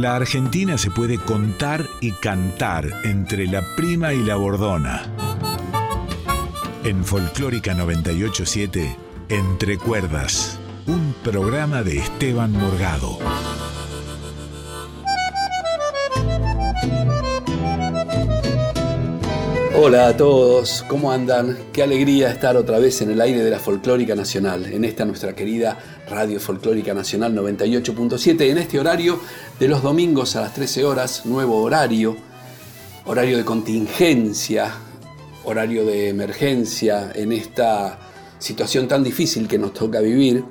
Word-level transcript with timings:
La 0.00 0.16
Argentina 0.16 0.78
se 0.78 0.90
puede 0.90 1.18
contar 1.18 1.86
y 2.00 2.12
cantar 2.12 2.88
entre 3.04 3.46
la 3.46 3.60
prima 3.76 4.14
y 4.14 4.24
la 4.24 4.36
bordona. 4.36 5.02
En 6.84 7.04
Folclórica 7.04 7.74
987, 7.74 8.96
Entre 9.28 9.76
Cuerdas, 9.76 10.58
un 10.86 11.14
programa 11.22 11.82
de 11.82 11.98
Esteban 11.98 12.50
Morgado. 12.52 13.18
Hola 19.82 20.08
a 20.08 20.16
todos, 20.16 20.84
¿cómo 20.88 21.10
andan? 21.10 21.56
Qué 21.72 21.82
alegría 21.82 22.30
estar 22.30 22.54
otra 22.54 22.78
vez 22.78 23.00
en 23.00 23.12
el 23.12 23.20
aire 23.22 23.42
de 23.42 23.50
la 23.50 23.58
Folclórica 23.58 24.14
Nacional, 24.14 24.66
en 24.66 24.84
esta 24.84 25.06
nuestra 25.06 25.34
querida 25.34 25.78
Radio 26.06 26.38
Folclórica 26.38 26.92
Nacional 26.92 27.34
98.7, 27.34 28.50
en 28.50 28.58
este 28.58 28.78
horario 28.78 29.18
de 29.58 29.68
los 29.68 29.82
domingos 29.82 30.36
a 30.36 30.42
las 30.42 30.52
13 30.52 30.84
horas, 30.84 31.24
nuevo 31.24 31.62
horario, 31.62 32.14
horario 33.06 33.38
de 33.38 33.44
contingencia, 33.46 34.70
horario 35.44 35.86
de 35.86 36.10
emergencia, 36.10 37.12
en 37.14 37.32
esta 37.32 37.98
situación 38.38 38.86
tan 38.86 39.02
difícil 39.02 39.48
que 39.48 39.56
nos 39.56 39.72
toca 39.72 40.00
vivir, 40.00 40.44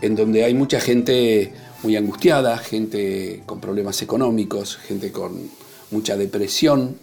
en 0.00 0.16
donde 0.16 0.42
hay 0.42 0.54
mucha 0.54 0.80
gente 0.80 1.52
muy 1.82 1.96
angustiada, 1.96 2.56
gente 2.56 3.42
con 3.44 3.60
problemas 3.60 4.00
económicos, 4.00 4.78
gente 4.78 5.12
con 5.12 5.50
mucha 5.90 6.16
depresión, 6.16 6.96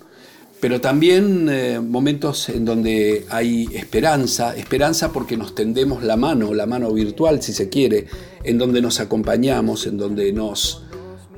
pero 0.62 0.80
también 0.80 1.50
eh, 1.50 1.80
momentos 1.80 2.48
en 2.48 2.66
donde 2.66 3.26
hay 3.30 3.68
esperanza, 3.74 4.56
esperanza 4.56 5.12
porque 5.12 5.36
nos 5.36 5.56
tendemos 5.56 6.04
la 6.04 6.18
mano, 6.18 6.54
la 6.54 6.68
mano 6.68 6.94
virtual 6.94 7.42
si 7.42 7.52
se 7.52 7.68
quiere, 7.68 8.06
en 8.44 8.60
donde 8.60 8.80
nos 8.80 9.00
acompañamos, 9.00 9.88
en 9.88 9.98
donde 9.98 10.32
nos 10.32 10.84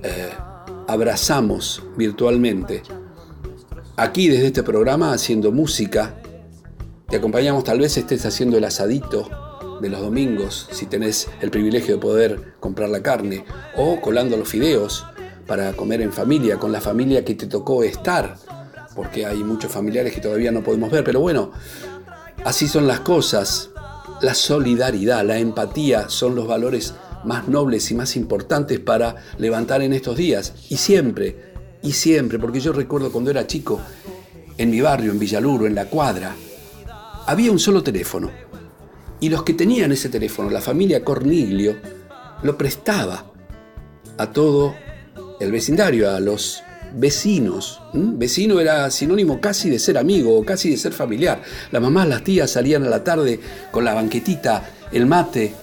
eh, 0.03 0.29
abrazamos 0.89 1.81
virtualmente. 1.95 2.83
Aquí 3.95 4.27
desde 4.27 4.47
este 4.47 4.61
programa 4.61 5.13
haciendo 5.13 5.53
música, 5.53 6.21
te 7.07 7.15
acompañamos, 7.15 7.63
tal 7.63 7.79
vez 7.79 7.95
estés 7.95 8.25
haciendo 8.25 8.57
el 8.57 8.65
asadito 8.65 9.29
de 9.81 9.87
los 9.87 10.01
domingos, 10.01 10.67
si 10.71 10.85
tenés 10.85 11.29
el 11.39 11.49
privilegio 11.49 11.95
de 11.95 12.01
poder 12.01 12.55
comprar 12.59 12.89
la 12.89 13.01
carne, 13.01 13.45
o 13.77 14.01
colando 14.01 14.35
los 14.35 14.49
fideos 14.49 15.05
para 15.47 15.71
comer 15.73 16.01
en 16.01 16.11
familia, 16.11 16.57
con 16.57 16.73
la 16.73 16.81
familia 16.81 17.23
que 17.23 17.35
te 17.35 17.47
tocó 17.47 17.83
estar 17.83 18.35
porque 18.95 19.25
hay 19.25 19.43
muchos 19.43 19.71
familiares 19.71 20.13
que 20.13 20.21
todavía 20.21 20.51
no 20.51 20.63
podemos 20.63 20.91
ver, 20.91 21.03
pero 21.03 21.19
bueno, 21.19 21.51
así 22.43 22.67
son 22.67 22.87
las 22.87 23.01
cosas. 23.01 23.69
La 24.21 24.33
solidaridad, 24.33 25.25
la 25.25 25.37
empatía 25.37 26.09
son 26.09 26.35
los 26.35 26.47
valores 26.47 26.93
más 27.25 27.47
nobles 27.47 27.89
y 27.91 27.95
más 27.95 28.15
importantes 28.15 28.79
para 28.79 29.15
levantar 29.37 29.81
en 29.81 29.93
estos 29.93 30.17
días. 30.17 30.53
Y 30.69 30.77
siempre, 30.77 31.53
y 31.81 31.93
siempre, 31.93 32.39
porque 32.39 32.59
yo 32.59 32.73
recuerdo 32.73 33.11
cuando 33.11 33.31
era 33.31 33.47
chico, 33.47 33.79
en 34.57 34.69
mi 34.69 34.81
barrio, 34.81 35.11
en 35.11 35.19
Villaluro, 35.19 35.65
en 35.65 35.75
la 35.75 35.85
cuadra, 35.85 36.35
había 37.25 37.51
un 37.51 37.59
solo 37.59 37.83
teléfono. 37.83 38.31
Y 39.19 39.29
los 39.29 39.43
que 39.43 39.53
tenían 39.53 39.91
ese 39.91 40.09
teléfono, 40.09 40.49
la 40.49 40.61
familia 40.61 41.03
Cornilio, 41.03 41.77
lo 42.43 42.57
prestaba 42.57 43.25
a 44.17 44.31
todo 44.31 44.75
el 45.39 45.51
vecindario, 45.51 46.11
a 46.11 46.19
los 46.19 46.61
vecinos. 46.93 47.81
Vecino 47.93 48.59
era 48.59 48.89
sinónimo 48.91 49.41
casi 49.41 49.69
de 49.69 49.79
ser 49.79 49.97
amigo 49.97 50.37
o 50.37 50.45
casi 50.45 50.69
de 50.69 50.77
ser 50.77 50.93
familiar. 50.93 51.41
Las 51.71 51.81
mamás, 51.81 52.07
las 52.07 52.23
tías 52.23 52.51
salían 52.51 52.83
a 52.83 52.89
la 52.89 53.03
tarde 53.03 53.39
con 53.71 53.83
la 53.83 53.93
banquetita, 53.93 54.69
el 54.91 55.05
mate 55.05 55.53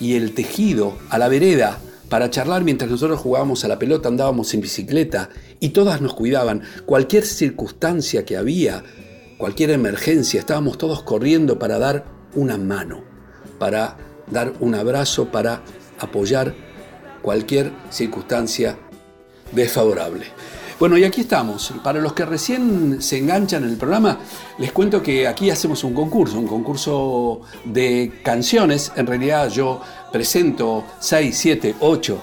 y 0.00 0.14
el 0.14 0.34
tejido 0.34 0.98
a 1.10 1.18
la 1.18 1.28
vereda 1.28 1.78
para 2.12 2.28
charlar 2.28 2.62
mientras 2.62 2.90
nosotros 2.90 3.20
jugábamos 3.20 3.64
a 3.64 3.68
la 3.68 3.78
pelota, 3.78 4.08
andábamos 4.08 4.52
en 4.52 4.60
bicicleta 4.60 5.30
y 5.60 5.70
todas 5.70 6.02
nos 6.02 6.12
cuidaban. 6.12 6.60
Cualquier 6.84 7.24
circunstancia 7.24 8.26
que 8.26 8.36
había, 8.36 8.84
cualquier 9.38 9.70
emergencia, 9.70 10.38
estábamos 10.38 10.76
todos 10.76 11.02
corriendo 11.02 11.58
para 11.58 11.78
dar 11.78 12.04
una 12.34 12.58
mano, 12.58 13.02
para 13.58 13.96
dar 14.30 14.52
un 14.60 14.74
abrazo, 14.74 15.32
para 15.32 15.62
apoyar 15.98 16.54
cualquier 17.22 17.72
circunstancia 17.88 18.76
desfavorable. 19.52 20.26
Bueno, 20.82 20.98
y 20.98 21.04
aquí 21.04 21.20
estamos. 21.20 21.72
Para 21.84 22.00
los 22.00 22.12
que 22.12 22.24
recién 22.24 23.00
se 23.00 23.16
enganchan 23.16 23.62
en 23.62 23.70
el 23.70 23.76
programa, 23.76 24.18
les 24.58 24.72
cuento 24.72 25.00
que 25.00 25.28
aquí 25.28 25.48
hacemos 25.48 25.84
un 25.84 25.94
concurso, 25.94 26.36
un 26.40 26.48
concurso 26.48 27.42
de 27.64 28.14
canciones. 28.24 28.90
En 28.96 29.06
realidad 29.06 29.48
yo 29.48 29.80
presento 30.10 30.82
6, 30.98 31.38
7, 31.38 31.76
8 31.78 32.22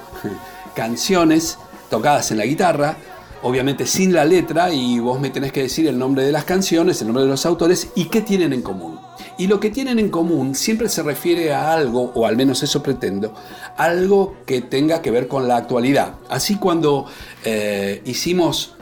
canciones 0.76 1.58
tocadas 1.90 2.32
en 2.32 2.38
la 2.40 2.46
guitarra, 2.46 2.98
obviamente 3.44 3.86
sin 3.86 4.12
la 4.12 4.26
letra, 4.26 4.74
y 4.74 5.00
vos 5.00 5.22
me 5.22 5.30
tenés 5.30 5.54
que 5.54 5.62
decir 5.62 5.88
el 5.88 5.98
nombre 5.98 6.24
de 6.24 6.34
las 6.34 6.44
canciones, 6.44 7.00
el 7.00 7.08
nombre 7.08 7.24
de 7.24 7.30
los 7.30 7.46
autores 7.46 7.88
y 7.96 8.10
qué 8.10 8.20
tienen 8.20 8.52
en 8.52 8.62
común. 8.62 9.09
Y 9.40 9.48
lo 9.48 9.62
que 9.62 9.70
tienen 9.70 10.00
en 10.00 10.10
común 10.10 10.54
siempre 10.54 10.90
se 10.90 11.02
refiere 11.02 11.54
a 11.54 11.72
algo, 11.72 12.12
o 12.14 12.26
al 12.26 12.36
menos 12.36 12.62
eso 12.62 12.84
pretendo, 12.84 13.34
algo 13.78 14.36
que 14.46 14.60
tenga 14.60 15.02
que 15.02 15.12
ver 15.12 15.30
con 15.30 15.48
la 15.48 15.56
actualidad. 15.56 16.16
Así 16.28 16.58
cuando 16.58 17.06
eh, 17.46 18.02
hicimos 18.04 18.76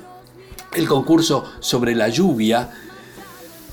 el 0.73 0.87
concurso 0.87 1.43
sobre 1.59 1.93
la 1.93 2.09
lluvia, 2.09 2.71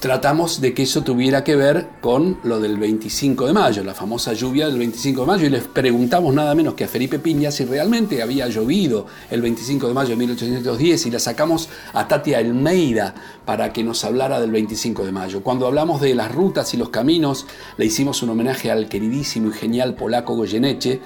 tratamos 0.05 0.61
de 0.61 0.75
que 0.75 0.83
eso 0.83 1.03
tuviera 1.03 1.43
que 1.43 1.57
ver 1.57 1.89
con 2.03 2.37
lo 2.43 2.61
del 2.61 2.77
25 2.77 3.47
de 3.47 3.55
mayo, 3.55 3.83
la 3.83 3.95
famosa 3.95 4.35
lluvia 4.35 4.67
del 4.67 4.77
25 4.77 5.23
de 5.23 5.27
mayo, 5.27 5.47
y 5.47 5.49
les 5.49 5.65
preguntamos 5.65 6.35
nada 6.35 6.55
menos 6.55 6.75
que 6.75 6.85
a 6.85 6.89
Felipe 6.89 7.19
Piña 7.19 7.51
si 7.51 7.65
realmente 7.65 8.21
había 8.21 8.47
llovido 8.49 9.07
el 9.31 9.41
25 9.41 9.89
de 9.89 9.95
mayo 9.95 10.11
de 10.11 10.17
1810 10.17 11.07
y 11.07 11.11
la 11.11 11.19
sacamos 11.19 11.71
a 11.95 12.07
Tatia 12.07 12.37
Almeida 12.37 13.15
para 13.47 13.73
que 13.73 13.83
nos 13.83 14.05
hablara 14.05 14.43
del 14.43 14.51
25 14.51 15.07
de 15.07 15.13
mayo. 15.13 15.43
Cuando 15.43 15.67
hablamos 15.67 16.03
de 16.03 16.15
las 16.15 16.31
rutas 16.31 16.75
y 16.75 16.77
los 16.77 16.91
caminos, 16.91 17.47
le 17.79 17.87
hicimos 17.87 18.23
un 18.23 18.29
homenaje 18.29 18.71
al 18.71 18.91
queridísimo 18.91 19.49
y 19.49 19.53
genial 19.55 19.95
polaco 19.95 20.37
Goyeneche, 20.37 21.01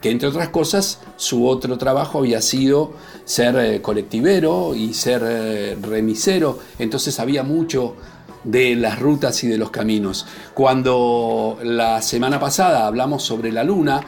que 0.00 0.10
entre 0.10 0.26
otras 0.26 0.48
cosas 0.48 1.00
su 1.16 1.46
otro 1.46 1.76
trabajo 1.76 2.20
había 2.20 2.40
sido 2.40 2.94
ser 3.26 3.56
eh, 3.56 3.82
colectivero 3.82 4.74
y 4.74 4.94
ser 4.94 5.22
eh, 5.22 5.76
remisero, 5.82 6.60
entonces 6.78 7.20
había 7.20 7.42
mucho 7.42 7.96
de 8.44 8.74
las 8.76 8.98
rutas 8.98 9.42
y 9.44 9.48
de 9.48 9.58
los 9.58 9.70
caminos. 9.70 10.26
Cuando 10.54 11.58
la 11.62 12.02
semana 12.02 12.40
pasada 12.40 12.86
hablamos 12.86 13.22
sobre 13.22 13.52
la 13.52 13.64
luna, 13.64 14.02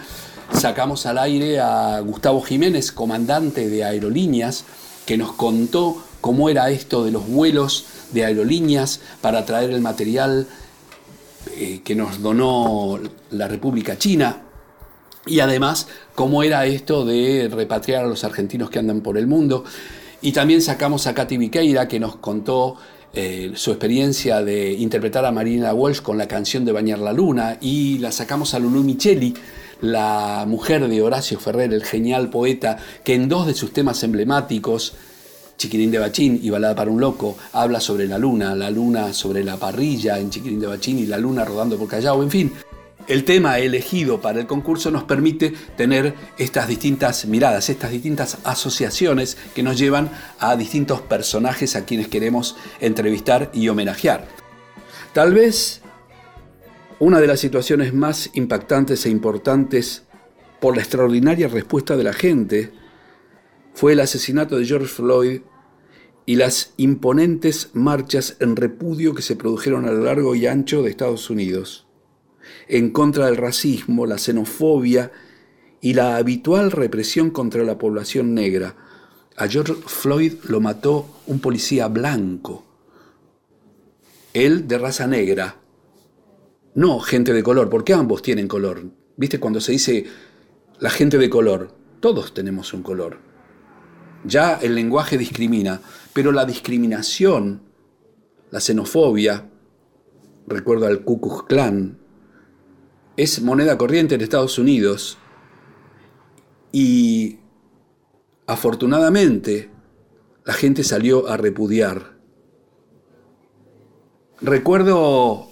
sacamos 0.53 1.07
al 1.07 1.19
aire 1.19 1.61
a 1.61 2.01
Gustavo 2.01 2.43
Jiménez, 2.43 2.93
comandante 2.93 3.69
de 3.69 3.85
aerolíneas, 3.85 4.65
que 5.07 5.17
nos 5.17 5.33
contó 5.33 6.03
cómo 6.21 6.49
era 6.49 6.71
esto 6.71 7.05
de 7.05 7.11
los 7.11 7.27
vuelos 7.27 7.87
de 8.13 8.25
aerolíneas 8.25 9.01
para 9.21 9.45
traer 9.45 9.71
el 9.71 9.81
material 9.81 10.47
eh, 11.57 11.81
que 11.85 11.95
nos 11.95 12.23
donó 12.23 12.99
la 13.31 13.49
República 13.49 13.97
China. 13.99 14.43
Y 15.27 15.41
además, 15.41 15.89
cómo 16.15 16.43
era 16.43 16.67
esto 16.67 17.05
de 17.05 17.49
repatriar 17.53 18.05
a 18.05 18.09
los 18.09 18.25
argentinos 18.25 18.71
que 18.71 18.79
andan 18.79 19.01
por 19.01 19.19
el 19.19 19.27
mundo. 19.27 19.65
Y 20.23 20.33
también 20.33 20.61
sacamos 20.61 21.07
a 21.07 21.15
Katy 21.15 21.37
Viqueira, 21.39 21.89
que 21.89 22.01
nos 22.01 22.17
contó 22.17 22.77
eh, 23.13 23.53
su 23.57 23.71
experiencia 23.71 24.43
de 24.43 24.73
interpretar 24.73 25.25
a 25.25 25.33
Marina 25.33 25.75
Walsh 25.75 26.01
con 26.01 26.17
la 26.17 26.29
canción 26.29 26.65
de 26.65 26.73
Bañar 26.73 27.01
la 27.01 27.13
Luna 27.13 27.59
y 27.61 27.99
la 27.99 28.13
sacamos 28.13 28.55
a 28.55 28.61
Lulu 28.61 28.85
Micheli, 28.85 29.35
la 29.81 30.45
mujer 30.47 30.87
de 30.87 31.03
Horacio 31.03 31.41
Ferrer, 31.41 31.73
el 31.73 31.85
genial 31.85 32.31
poeta, 32.31 32.79
que 33.03 33.15
en 33.15 33.29
dos 33.29 33.47
de 33.47 33.55
sus 33.55 33.73
temas 33.73 34.03
emblemáticos, 34.05 34.95
Chiquirín 35.57 35.91
de 35.91 35.99
Bachín 35.99 36.39
y 36.41 36.51
Balada 36.51 36.75
para 36.75 36.91
un 36.91 37.01
Loco, 37.01 37.37
habla 37.53 37.81
sobre 37.81 38.07
la 38.07 38.17
luna, 38.17 38.55
la 38.55 38.71
luna 38.71 39.13
sobre 39.13 39.43
la 39.43 39.57
parrilla 39.57 40.19
en 40.19 40.31
Chiquirín 40.31 40.61
de 40.61 40.69
Bachín 40.69 40.99
y 40.99 41.07
la 41.07 41.19
luna 41.19 41.45
rodando 41.45 41.77
por 41.77 41.89
Callao, 41.89 42.23
en 42.23 42.31
fin. 42.31 42.53
El 43.07 43.25
tema 43.25 43.59
elegido 43.59 44.21
para 44.21 44.41
el 44.41 44.47
concurso 44.47 44.91
nos 44.91 45.05
permite 45.05 45.53
tener 45.77 46.15
estas 46.39 46.69
distintas 46.69 47.25
miradas, 47.25 47.69
estas 47.69 47.91
distintas 47.91 48.39
asociaciones 48.45 49.37
que 49.55 49.63
nos 49.63 49.79
llevan 49.79 50.11
a 50.39 50.55
distintos 50.57 51.01
personajes 51.01 51.77
a 51.77 51.85
quienes 51.85 52.09
queremos 52.09 52.57
entrevistar 52.81 53.51
y 53.53 53.69
homenajear. 53.69 54.29
Tal 55.13 55.35
vez 55.35 55.81
una 57.01 57.21
de 57.21 57.27
las 57.27 57.41
situaciones 57.41 57.93
más 57.95 58.31
impactantes 58.35 59.05
e 59.07 59.11
importantes 59.11 60.05
por 60.61 60.77
la 60.77 60.83
extraordinaria 60.83 61.49
respuesta 61.49 61.97
de 61.97 62.05
la 62.05 62.13
gente 62.13 62.73
fue 63.75 63.95
el 63.95 64.01
asesinato 64.01 64.59
de 64.59 64.67
George 64.67 64.87
Floyd 64.87 65.41
y 66.27 66.37
las 66.37 66.75
imponentes 66.77 67.71
marchas 67.73 68.37
en 68.39 68.55
repudio 68.55 69.15
que 69.15 69.23
se 69.23 69.35
produjeron 69.35 69.87
a 69.87 69.91
lo 69.91 70.05
largo 70.05 70.35
y 70.35 70.47
ancho 70.47 70.83
de 70.83 70.91
Estados 70.91 71.31
Unidos 71.31 71.87
en 72.71 72.91
contra 72.91 73.27
del 73.27 73.37
racismo, 73.37 74.07
la 74.07 74.17
xenofobia 74.17 75.11
y 75.81 75.95
la 75.95 76.17
habitual 76.17 76.71
represión 76.71 77.31
contra 77.31 77.65
la 77.65 77.79
población 77.79 78.33
negra. 78.33 78.77
A 79.37 79.49
George 79.49 79.75
Floyd 79.87 80.35
lo 80.49 80.61
mató 80.61 81.07
un 81.27 81.41
policía 81.41 81.89
blanco, 81.89 82.65
él 84.33 84.69
de 84.69 84.79
raza 84.79 85.09
negra, 85.09 85.57
no 86.75 87.01
gente 87.01 87.33
de 87.33 87.43
color, 87.43 87.69
porque 87.69 87.93
ambos 87.93 88.23
tienen 88.23 88.47
color. 88.47 88.85
¿Viste 89.17 89.41
cuando 89.41 89.61
se 89.61 89.73
dice 89.73 90.07
la 90.79 90.91
gente 90.91 91.19
de 91.19 91.29
color? 91.29 91.75
Todos 91.99 92.33
tenemos 92.33 92.73
un 92.73 92.83
color. 92.83 93.19
Ya 94.25 94.55
el 94.55 94.77
lenguaje 94.77 95.19
discrimina, 95.19 95.81
pero 96.13 96.31
la 96.31 96.45
discriminación, 96.45 97.63
la 98.51 98.61
xenofobia, 98.61 99.51
recuerdo 100.47 100.87
al 100.87 101.03
Ku 101.03 101.21
Klux 101.21 101.45
Klan, 101.49 102.00
es 103.17 103.43
moneda 103.43 103.77
corriente 103.77 104.15
en 104.15 104.21
Estados 104.21 104.59
Unidos 104.59 105.19
y 106.73 107.39
afortunadamente 108.47 109.71
la 110.45 110.55
gente 110.55 110.85
salió 110.85 111.29
a 111.29 111.37
repudiar. 111.37 112.19
Recuerdo 114.41 115.49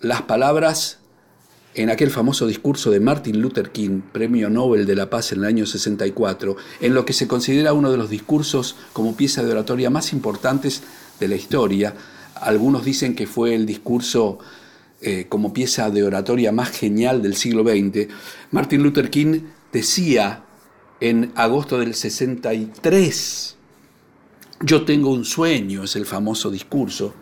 las 0.00 0.22
palabras 0.22 1.00
en 1.74 1.90
aquel 1.90 2.10
famoso 2.10 2.46
discurso 2.46 2.90
de 2.90 3.00
Martin 3.00 3.40
Luther 3.40 3.70
King, 3.70 4.00
Premio 4.12 4.50
Nobel 4.50 4.86
de 4.86 4.96
la 4.96 5.08
Paz 5.08 5.32
en 5.32 5.40
el 5.40 5.44
año 5.46 5.66
64, 5.66 6.56
en 6.80 6.94
lo 6.94 7.04
que 7.04 7.12
se 7.12 7.28
considera 7.28 7.72
uno 7.72 7.90
de 7.90 7.96
los 7.96 8.10
discursos 8.10 8.76
como 8.92 9.16
pieza 9.16 9.42
de 9.42 9.52
oratoria 9.52 9.90
más 9.90 10.12
importantes 10.12 10.82
de 11.18 11.28
la 11.28 11.36
historia. 11.36 11.94
Algunos 12.34 12.84
dicen 12.84 13.14
que 13.14 13.26
fue 13.26 13.54
el 13.54 13.66
discurso 13.66 14.38
eh, 15.02 15.26
como 15.28 15.52
pieza 15.52 15.90
de 15.90 16.04
oratoria 16.04 16.52
más 16.52 16.70
genial 16.70 17.22
del 17.22 17.36
siglo 17.36 17.62
XX. 17.62 18.08
Martin 18.50 18.82
Luther 18.82 19.10
King 19.10 19.40
decía 19.72 20.44
en 21.00 21.32
agosto 21.34 21.78
del 21.78 21.94
63, 21.94 23.56
yo 24.60 24.84
tengo 24.84 25.10
un 25.10 25.24
sueño, 25.24 25.84
es 25.84 25.96
el 25.96 26.06
famoso 26.06 26.50
discurso. 26.50 27.14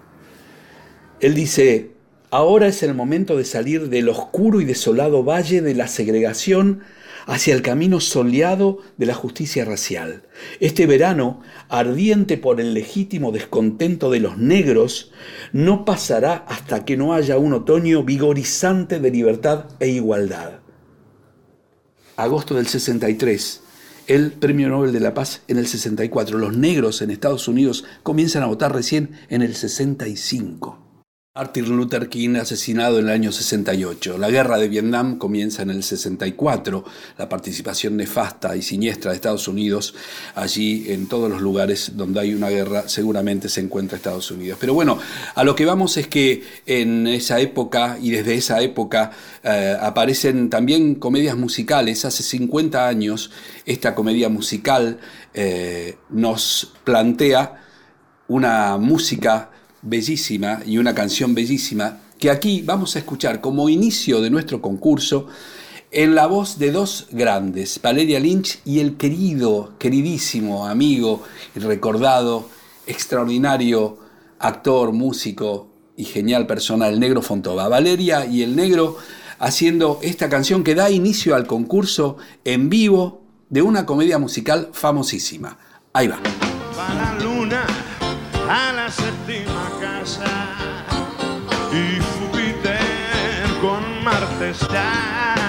Él 1.21 1.35
dice, 1.35 1.93
Ahora 2.33 2.69
es 2.69 2.85
el 2.85 2.95
momento 2.95 3.37
de 3.37 3.45
salir 3.45 3.89
del 3.89 4.09
oscuro 4.09 4.61
y 4.61 4.65
desolado 4.65 5.25
valle 5.25 5.63
de 5.63 5.75
la 5.75 5.89
segregación 5.89 6.83
hacia 7.27 7.55
el 7.55 7.63
camino 7.63 8.01
soleado 8.01 8.79
de 8.97 9.07
la 9.07 9.15
justicia 9.15 9.65
racial. 9.65 10.23
Este 10.61 10.87
verano, 10.87 11.41
ardiente 11.69 12.37
por 12.37 12.61
el 12.61 12.75
legítimo 12.75 13.33
descontento 13.33 14.11
de 14.11 14.21
los 14.21 14.39
negros, 14.39 15.13
no 15.53 15.85
pasará 15.85 16.45
hasta 16.49 16.85
que 16.85 16.97
no 16.97 17.15
haya 17.15 17.39
un 17.39 17.53
otoño 17.53 18.03
vigorizante 18.03 19.01
de 19.01 19.11
libertad 19.11 19.67
e 19.81 19.89
igualdad. 19.89 20.61
Agosto 22.17 22.55
del 22.55 22.67
63, 22.67 23.63
el 24.07 24.33
Premio 24.33 24.69
Nobel 24.69 24.93
de 24.93 25.01
la 25.01 25.15
Paz 25.15 25.43
en 25.47 25.57
el 25.57 25.67
64. 25.67 26.37
Los 26.37 26.57
negros 26.57 27.01
en 27.01 27.11
Estados 27.11 27.47
Unidos 27.47 27.85
comienzan 28.03 28.43
a 28.43 28.47
votar 28.47 28.75
recién 28.75 29.13
en 29.29 29.41
el 29.41 29.55
65. 29.55 30.90
Martin 31.33 31.77
Luther 31.77 32.09
King 32.09 32.35
asesinado 32.35 32.99
en 32.99 33.05
el 33.05 33.13
año 33.13 33.31
68. 33.31 34.19
La 34.19 34.31
guerra 34.31 34.59
de 34.59 34.67
Vietnam 34.67 35.17
comienza 35.17 35.63
en 35.63 35.71
el 35.71 35.85
64. 35.85 36.85
La 37.19 37.29
participación 37.29 37.97
nefasta 37.97 38.57
y 38.57 38.63
siniestra 38.63 39.13
de 39.13 39.15
Estados 39.15 39.47
Unidos 39.47 39.95
allí 40.35 40.87
en 40.89 41.07
todos 41.07 41.31
los 41.31 41.41
lugares 41.41 41.93
donde 41.95 42.19
hay 42.19 42.35
una 42.35 42.49
guerra 42.49 42.89
seguramente 42.89 43.49
se 43.49 43.61
encuentra 43.61 43.97
Estados 43.97 44.29
Unidos. 44.33 44.59
Pero 44.61 44.75
bueno, 44.75 44.99
a 45.37 45.45
lo 45.45 45.55
que 45.55 45.67
vamos 45.67 45.97
es 45.99 46.09
que 46.09 46.43
en 46.67 47.07
esa 47.07 47.39
época 47.39 47.97
y 48.03 48.11
desde 48.11 48.35
esa 48.35 48.61
época 48.61 49.13
eh, 49.45 49.77
aparecen 49.81 50.51
también 50.51 50.97
comedias 50.97 51.37
musicales. 51.37 52.05
Hace 52.05 52.25
50 52.25 52.89
años 52.89 53.31
esta 53.67 53.95
comedia 53.95 54.29
musical 54.29 54.99
eh, 55.33 55.97
nos 56.09 56.73
plantea 56.83 57.63
una 58.27 58.79
música 58.79 59.51
bellísima 59.83 60.61
y 60.65 60.79
una 60.79 60.95
canción 60.95 61.35
bellísima 61.35 62.01
que 62.19 62.31
aquí 62.31 62.63
vamos 62.63 62.97
a 62.97 62.99
escuchar 62.99 63.41
como 63.41 63.69
inicio 63.69 64.21
de 64.21 64.31
nuestro 64.31 64.61
concurso 64.61 65.29
en 65.91 66.15
la 66.15 66.27
voz 66.27 66.59
de 66.59 66.71
dos 66.71 67.09
grandes, 67.11 67.81
Valeria 67.83 68.21
Lynch 68.21 68.61
y 68.65 68.79
el 68.79 68.97
querido, 68.97 69.73
queridísimo 69.79 70.67
amigo 70.69 71.23
y 71.57 71.59
recordado, 71.59 72.49
extraordinario 72.87 73.99
actor, 74.39 74.93
músico 74.93 75.69
y 75.97 76.05
genial 76.05 76.47
persona, 76.47 76.89
el 76.89 77.01
negro 77.01 77.23
Fontova. 77.23 77.69
Valeria 77.69 78.25
y 78.25 78.43
el 78.43 78.55
negro 78.55 78.99
haciendo 79.39 79.99
esta 80.03 80.29
canción 80.29 80.63
que 80.63 80.75
da 80.75 80.91
inicio 80.91 81.35
al 81.35 81.47
concurso 81.47 82.19
en 82.45 82.71
vivo 82.71 83.23
de 83.49 83.63
una 83.63 83.85
comedia 83.85 84.19
musical 84.19 84.71
famosísima. 84.73 85.59
Ahí 85.93 86.07
va. 86.07 86.21
A 88.51 88.73
la 88.73 88.91
séptima 88.91 89.71
casa 89.81 90.25
y 91.73 92.01
Júpiter 92.01 92.81
con 93.61 94.03
Marte 94.03 94.51
está. 94.51 95.40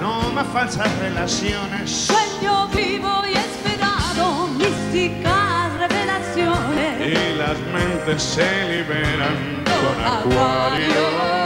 No 0.00 0.30
más 0.32 0.46
falsas 0.48 0.88
relaciones. 0.98 1.90
Sueño 1.90 2.68
vivo 2.68 3.22
y 3.26 3.34
esperado. 3.34 4.46
Místicas 4.48 5.72
revelaciones. 5.78 7.06
Y 7.06 7.36
las 7.36 7.58
mentes 7.72 8.22
se 8.22 8.68
liberan 8.68 9.64
con 9.64 10.04
Acuario. 10.04 11.37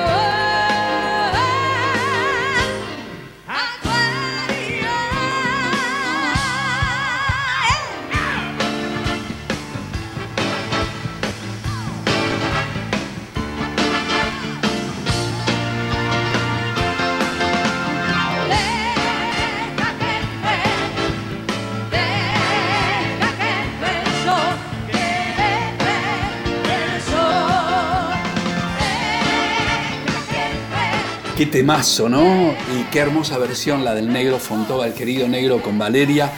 Qué 31.37 31.47
temazo, 31.47 32.09
¿no? 32.11 32.53
Y 32.53 32.85
qué 32.91 32.99
hermosa 32.99 33.39
versión 33.39 33.85
la 33.85 33.95
del 33.95 34.13
negro 34.13 34.39
Fontova, 34.39 34.87
el 34.87 34.93
querido 34.93 35.27
negro 35.29 35.63
con 35.63 35.79
Valeria. 35.79 36.31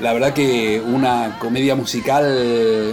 La 0.00 0.12
verdad 0.14 0.32
que 0.32 0.80
una 0.80 1.38
comedia 1.38 1.74
musical 1.74 2.24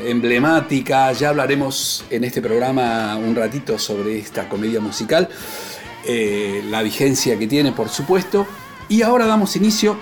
emblemática. 0.06 1.12
Ya 1.14 1.30
hablaremos 1.30 2.04
en 2.10 2.26
este 2.26 2.42
programa 2.42 3.16
un 3.16 3.34
ratito 3.36 3.80
sobre 3.80 4.20
esta 4.20 4.50
comedia 4.50 4.82
musical. 4.82 5.30
eh, 6.04 6.64
la 6.66 6.82
vigencia 6.82 7.38
que 7.38 7.48
tiene, 7.48 7.72
por 7.72 7.88
supuesto. 7.90 8.46
Y 8.90 9.04
ahora 9.04 9.26
damos 9.26 9.56
inicio 9.56 9.98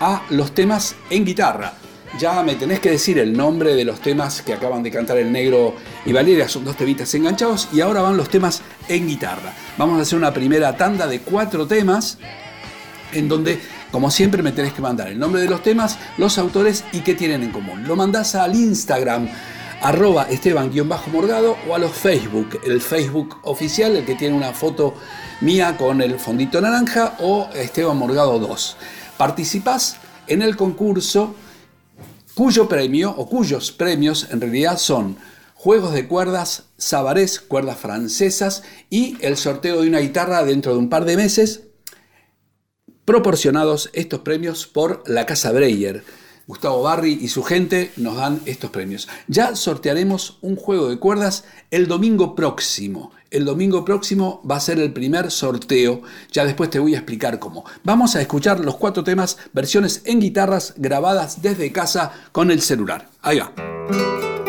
a 0.00 0.22
los 0.30 0.52
temas 0.54 0.94
en 1.10 1.24
guitarra. 1.24 1.74
Ya 2.18 2.42
me 2.42 2.54
tenés 2.54 2.80
que 2.80 2.90
decir 2.90 3.18
el 3.18 3.36
nombre 3.36 3.74
de 3.74 3.84
los 3.84 4.00
temas 4.00 4.42
que 4.42 4.52
acaban 4.52 4.82
de 4.82 4.90
cantar 4.90 5.16
el 5.16 5.32
negro 5.32 5.74
y 6.04 6.12
Valeria, 6.12 6.46
son 6.46 6.64
dos 6.64 6.76
temitas 6.76 7.12
enganchados 7.14 7.68
y 7.72 7.80
ahora 7.80 8.02
van 8.02 8.18
los 8.18 8.28
temas 8.28 8.62
en 8.88 9.06
guitarra. 9.06 9.52
Vamos 9.78 9.98
a 9.98 10.02
hacer 10.02 10.18
una 10.18 10.32
primera 10.32 10.76
tanda 10.76 11.06
de 11.06 11.20
cuatro 11.20 11.66
temas 11.66 12.18
en 13.12 13.28
donde, 13.28 13.60
como 13.90 14.10
siempre, 14.10 14.42
me 14.42 14.52
tenés 14.52 14.72
que 14.72 14.82
mandar 14.82 15.08
el 15.08 15.18
nombre 15.18 15.42
de 15.42 15.48
los 15.48 15.62
temas, 15.62 15.98
los 16.18 16.38
autores 16.38 16.84
y 16.92 17.00
qué 17.00 17.14
tienen 17.14 17.42
en 17.42 17.50
común. 17.52 17.86
Lo 17.86 17.96
mandás 17.96 18.34
al 18.34 18.54
Instagram 18.54 19.28
arroba 19.82 20.28
esteban-morgado 20.30 21.56
o 21.68 21.74
a 21.74 21.78
los 21.78 21.92
Facebook, 21.92 22.60
el 22.64 22.80
Facebook 22.80 23.38
oficial, 23.42 23.96
el 23.96 24.04
que 24.04 24.14
tiene 24.14 24.36
una 24.36 24.52
foto 24.52 24.94
mía 25.40 25.76
con 25.76 26.00
el 26.00 26.18
fondito 26.20 26.60
naranja 26.60 27.16
o 27.18 27.48
Esteban 27.52 27.96
Morgado 27.96 28.38
2. 28.38 28.76
Participás 29.16 29.96
en 30.28 30.40
el 30.40 30.56
concurso 30.56 31.34
cuyo 32.34 32.68
premio 32.68 33.10
o 33.10 33.28
cuyos 33.28 33.72
premios 33.72 34.28
en 34.30 34.40
realidad 34.40 34.78
son 34.78 35.16
juegos 35.54 35.92
de 35.92 36.06
cuerdas 36.06 36.64
sabarés, 36.82 37.40
cuerdas 37.40 37.78
francesas 37.78 38.64
y 38.90 39.16
el 39.20 39.36
sorteo 39.36 39.80
de 39.80 39.88
una 39.88 40.00
guitarra 40.00 40.44
dentro 40.44 40.72
de 40.72 40.78
un 40.78 40.88
par 40.88 41.04
de 41.04 41.16
meses, 41.16 41.68
proporcionados 43.04 43.90
estos 43.92 44.20
premios 44.20 44.66
por 44.66 45.02
la 45.06 45.24
Casa 45.24 45.52
Breyer. 45.52 46.02
Gustavo 46.48 46.82
Barri 46.82 47.18
y 47.20 47.28
su 47.28 47.44
gente 47.44 47.92
nos 47.96 48.16
dan 48.16 48.40
estos 48.46 48.70
premios. 48.70 49.08
Ya 49.28 49.54
sortearemos 49.54 50.38
un 50.40 50.56
juego 50.56 50.88
de 50.88 50.98
cuerdas 50.98 51.44
el 51.70 51.86
domingo 51.86 52.34
próximo. 52.34 53.12
El 53.30 53.44
domingo 53.44 53.84
próximo 53.84 54.42
va 54.48 54.56
a 54.56 54.60
ser 54.60 54.80
el 54.80 54.92
primer 54.92 55.30
sorteo. 55.30 56.02
Ya 56.32 56.44
después 56.44 56.68
te 56.68 56.80
voy 56.80 56.94
a 56.94 56.98
explicar 56.98 57.38
cómo. 57.38 57.64
Vamos 57.84 58.16
a 58.16 58.20
escuchar 58.20 58.58
los 58.58 58.76
cuatro 58.76 59.04
temas, 59.04 59.38
versiones 59.52 60.02
en 60.04 60.18
guitarras 60.18 60.74
grabadas 60.76 61.42
desde 61.42 61.70
casa 61.70 62.10
con 62.32 62.50
el 62.50 62.60
celular. 62.60 63.08
Ahí 63.22 63.38
va. 63.38 64.41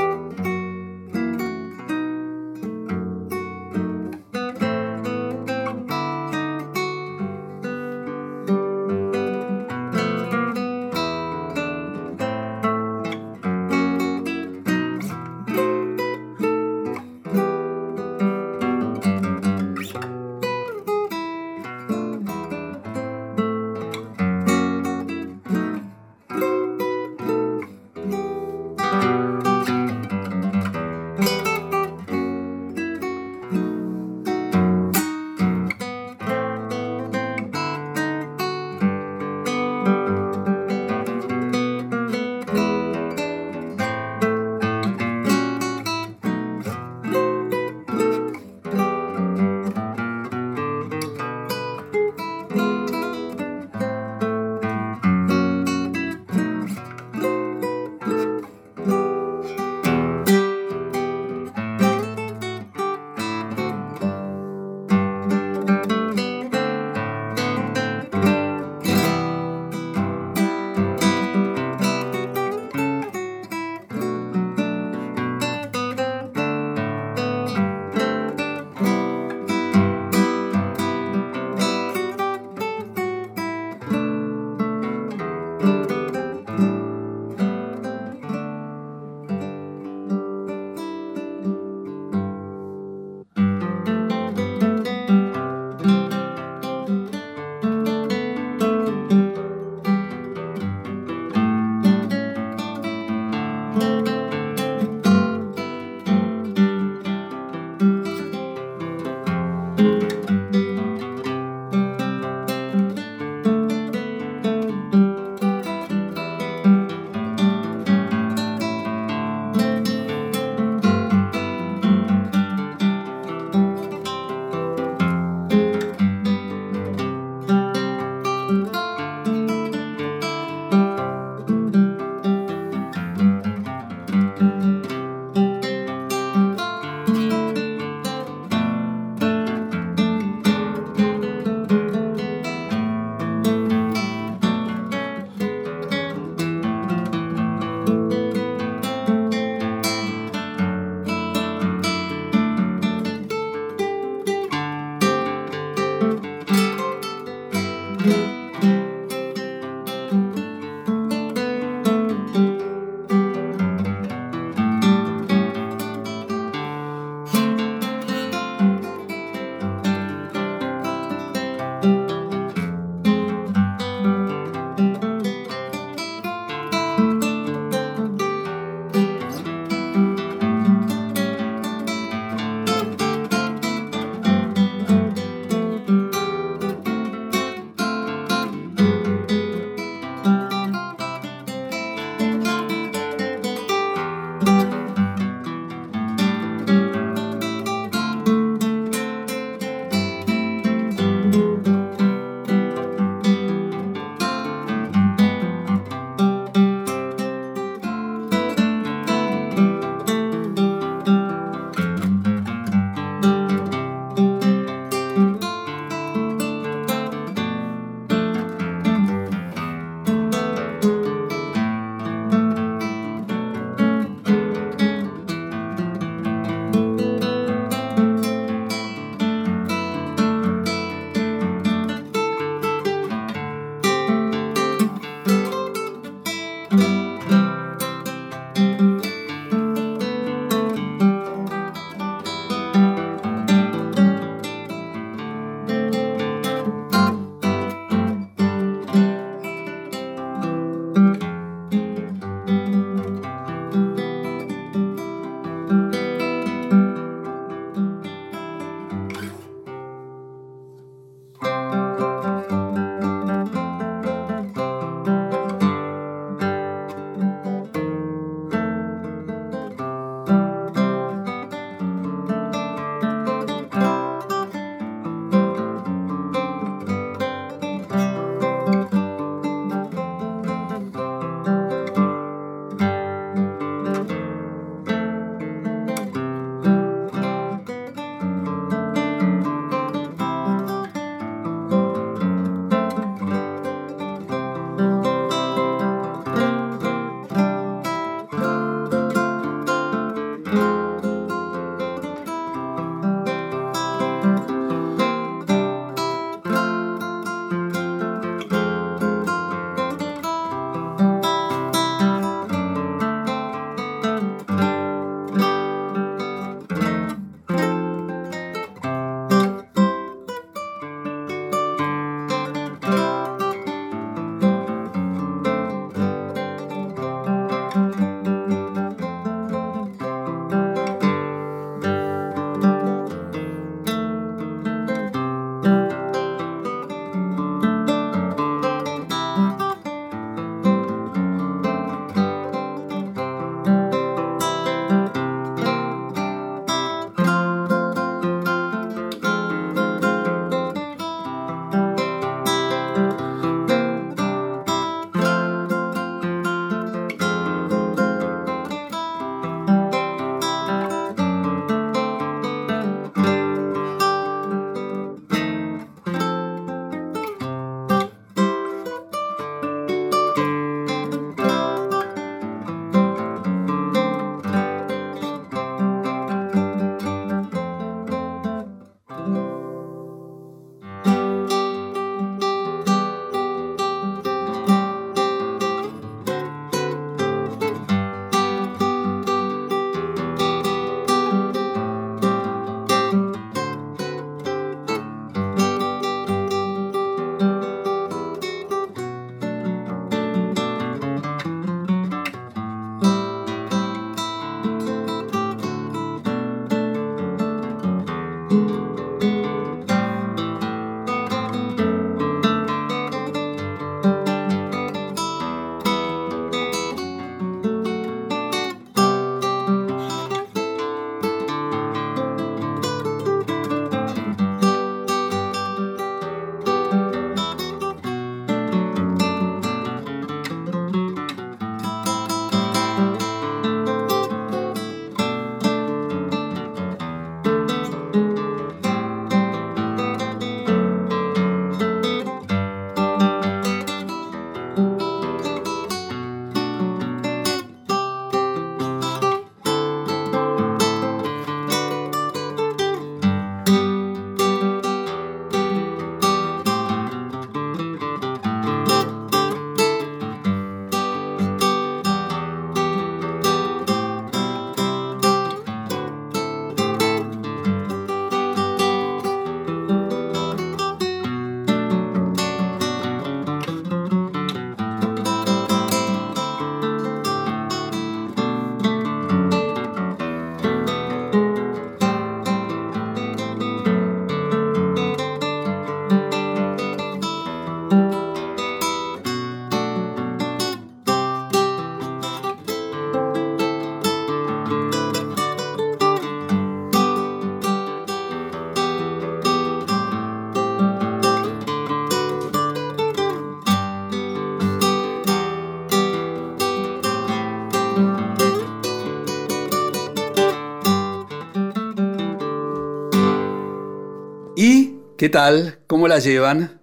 ¿Qué 515.23 515.29
tal? 515.29 515.79
¿Cómo 515.87 516.09
la 516.09 516.19
llevan? 516.19 516.81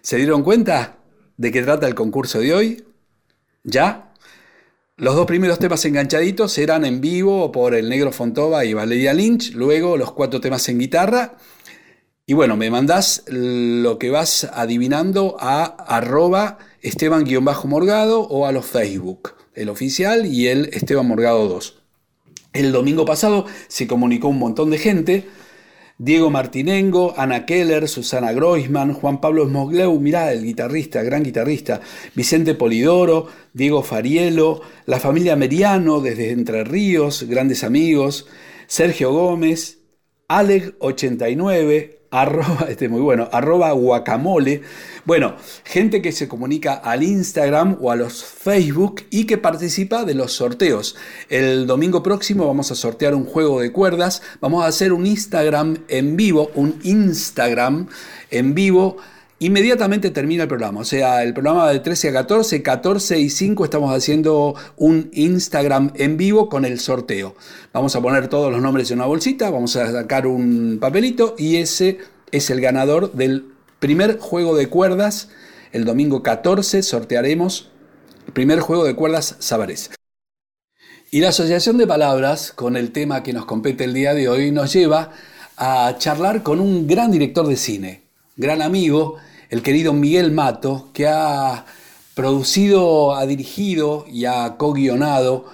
¿Se 0.00 0.16
dieron 0.16 0.44
cuenta 0.44 0.98
de 1.36 1.50
qué 1.50 1.60
trata 1.60 1.88
el 1.88 1.96
concurso 1.96 2.38
de 2.38 2.54
hoy? 2.54 2.84
¿Ya? 3.64 4.12
Los 4.96 5.16
dos 5.16 5.26
primeros 5.26 5.58
temas 5.58 5.84
enganchaditos 5.84 6.56
eran 6.58 6.84
en 6.84 7.00
vivo 7.00 7.50
por 7.50 7.74
el 7.74 7.88
Negro 7.88 8.12
Fontova 8.12 8.64
y 8.64 8.74
Valeria 8.74 9.12
Lynch, 9.12 9.54
luego 9.54 9.96
los 9.96 10.12
cuatro 10.12 10.40
temas 10.40 10.68
en 10.68 10.78
guitarra. 10.78 11.36
Y 12.26 12.34
bueno, 12.34 12.56
me 12.56 12.70
mandás 12.70 13.24
lo 13.26 13.98
que 13.98 14.10
vas 14.10 14.44
adivinando 14.52 15.36
a 15.40 15.64
arroba 15.64 16.58
esteban-morgado 16.80 18.20
o 18.20 18.46
a 18.46 18.52
los 18.52 18.66
Facebook, 18.66 19.32
el 19.52 19.68
oficial 19.68 20.26
y 20.26 20.46
el 20.46 20.66
Esteban 20.66 21.08
Morgado 21.08 21.48
2. 21.48 21.82
El 22.52 22.70
domingo 22.70 23.04
pasado 23.04 23.46
se 23.66 23.88
comunicó 23.88 24.28
un 24.28 24.38
montón 24.38 24.70
de 24.70 24.78
gente. 24.78 25.26
Diego 25.96 26.28
Martinengo, 26.28 27.14
Ana 27.16 27.46
Keller, 27.46 27.86
Susana 27.88 28.32
Groisman, 28.32 28.94
Juan 28.94 29.20
Pablo 29.20 29.46
Smogleu, 29.46 30.00
mirá, 30.00 30.32
el 30.32 30.42
guitarrista, 30.42 31.04
gran 31.04 31.22
guitarrista, 31.22 31.80
Vicente 32.16 32.54
Polidoro, 32.54 33.28
Diego 33.52 33.84
Farielo, 33.84 34.60
la 34.86 34.98
familia 34.98 35.36
Meriano 35.36 36.00
desde 36.00 36.32
Entre 36.32 36.64
Ríos, 36.64 37.22
grandes 37.28 37.62
amigos, 37.62 38.26
Sergio 38.66 39.12
Gómez, 39.12 39.78
Alec89, 40.28 41.98
arroba, 42.14 42.66
este 42.68 42.86
es 42.86 42.90
muy 42.90 43.00
bueno, 43.00 43.28
arroba 43.32 43.72
guacamole. 43.72 44.62
Bueno, 45.04 45.34
gente 45.64 46.00
que 46.00 46.12
se 46.12 46.28
comunica 46.28 46.74
al 46.74 47.02
Instagram 47.02 47.76
o 47.80 47.90
a 47.90 47.96
los 47.96 48.24
Facebook 48.24 49.02
y 49.10 49.26
que 49.26 49.36
participa 49.36 50.04
de 50.04 50.14
los 50.14 50.32
sorteos. 50.32 50.96
El 51.28 51.66
domingo 51.66 52.02
próximo 52.02 52.46
vamos 52.46 52.70
a 52.70 52.74
sortear 52.74 53.14
un 53.14 53.24
juego 53.24 53.60
de 53.60 53.72
cuerdas, 53.72 54.22
vamos 54.40 54.64
a 54.64 54.68
hacer 54.68 54.92
un 54.92 55.06
Instagram 55.06 55.78
en 55.88 56.16
vivo, 56.16 56.50
un 56.54 56.78
Instagram 56.84 57.88
en 58.30 58.54
vivo. 58.54 58.96
Inmediatamente 59.40 60.10
termina 60.10 60.44
el 60.44 60.48
programa, 60.48 60.80
o 60.80 60.84
sea, 60.84 61.24
el 61.24 61.34
programa 61.34 61.68
de 61.68 61.80
13 61.80 62.10
a 62.10 62.12
14, 62.12 62.62
14 62.62 63.18
y 63.18 63.28
5 63.28 63.64
estamos 63.64 63.94
haciendo 63.94 64.54
un 64.76 65.10
Instagram 65.12 65.92
en 65.96 66.16
vivo 66.16 66.48
con 66.48 66.64
el 66.64 66.78
sorteo. 66.78 67.34
Vamos 67.72 67.96
a 67.96 68.00
poner 68.00 68.28
todos 68.28 68.52
los 68.52 68.62
nombres 68.62 68.92
en 68.92 68.98
una 68.98 69.06
bolsita, 69.06 69.50
vamos 69.50 69.74
a 69.74 69.90
sacar 69.90 70.28
un 70.28 70.78
papelito 70.80 71.34
y 71.36 71.56
ese 71.56 71.98
es 72.30 72.48
el 72.50 72.60
ganador 72.60 73.12
del 73.12 73.46
primer 73.80 74.18
juego 74.18 74.56
de 74.56 74.68
cuerdas. 74.68 75.30
El 75.72 75.84
domingo 75.84 76.22
14 76.22 76.84
sortearemos 76.84 77.70
el 78.28 78.32
primer 78.32 78.60
juego 78.60 78.84
de 78.84 78.94
cuerdas 78.94 79.34
Sabarés. 79.40 79.90
Y 81.10 81.20
la 81.20 81.30
asociación 81.30 81.76
de 81.76 81.88
palabras 81.88 82.52
con 82.52 82.76
el 82.76 82.92
tema 82.92 83.24
que 83.24 83.32
nos 83.32 83.46
compete 83.46 83.82
el 83.82 83.94
día 83.94 84.14
de 84.14 84.28
hoy 84.28 84.52
nos 84.52 84.72
lleva 84.72 85.10
a 85.56 85.96
charlar 85.98 86.44
con 86.44 86.60
un 86.60 86.86
gran 86.86 87.10
director 87.10 87.46
de 87.46 87.56
cine, 87.56 88.03
gran 88.36 88.62
amigo, 88.62 89.16
el 89.48 89.62
querido 89.62 89.92
Miguel 89.92 90.32
Mato, 90.32 90.88
que 90.92 91.06
ha 91.06 91.66
producido, 92.14 93.14
ha 93.14 93.26
dirigido 93.26 94.06
y 94.10 94.24
ha 94.24 94.56
co-guionado 94.56 95.44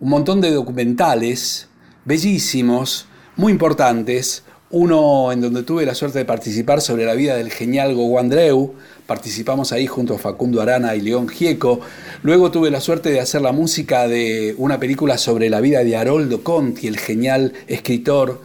un 0.00 0.10
montón 0.10 0.42
de 0.42 0.50
documentales 0.50 1.68
bellísimos, 2.04 3.06
muy 3.36 3.52
importantes, 3.52 4.44
uno 4.70 5.32
en 5.32 5.40
donde 5.40 5.62
tuve 5.62 5.86
la 5.86 5.94
suerte 5.94 6.18
de 6.18 6.24
participar 6.26 6.82
sobre 6.82 7.06
la 7.06 7.14
vida 7.14 7.36
del 7.36 7.50
genial 7.50 7.94
Gogo 7.94 8.18
Andreu, 8.18 8.74
participamos 9.06 9.72
ahí 9.72 9.86
junto 9.86 10.14
a 10.14 10.18
Facundo 10.18 10.60
Arana 10.60 10.94
y 10.94 11.00
León 11.00 11.28
Gieco. 11.28 11.80
Luego 12.22 12.50
tuve 12.50 12.70
la 12.70 12.80
suerte 12.82 13.10
de 13.10 13.20
hacer 13.20 13.40
la 13.40 13.52
música 13.52 14.08
de 14.08 14.54
una 14.58 14.78
película 14.78 15.16
sobre 15.16 15.48
la 15.48 15.60
vida 15.60 15.84
de 15.84 15.96
Haroldo 15.96 16.42
Conti, 16.42 16.86
el 16.86 16.98
genial 16.98 17.54
escritor 17.66 18.42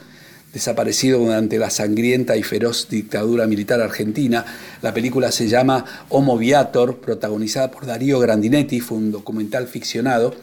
desaparecido 0.53 1.19
durante 1.19 1.57
la 1.57 1.69
sangrienta 1.69 2.35
y 2.35 2.43
feroz 2.43 2.87
dictadura 2.89 3.47
militar 3.47 3.81
argentina. 3.81 4.45
La 4.81 4.93
película 4.93 5.31
se 5.31 5.47
llama 5.47 5.85
Homo 6.09 6.37
Viator, 6.37 6.97
protagonizada 6.97 7.71
por 7.71 7.85
Darío 7.85 8.19
Grandinetti, 8.19 8.79
fue 8.79 8.97
un 8.97 9.11
documental 9.11 9.67
ficcionado. 9.67 10.35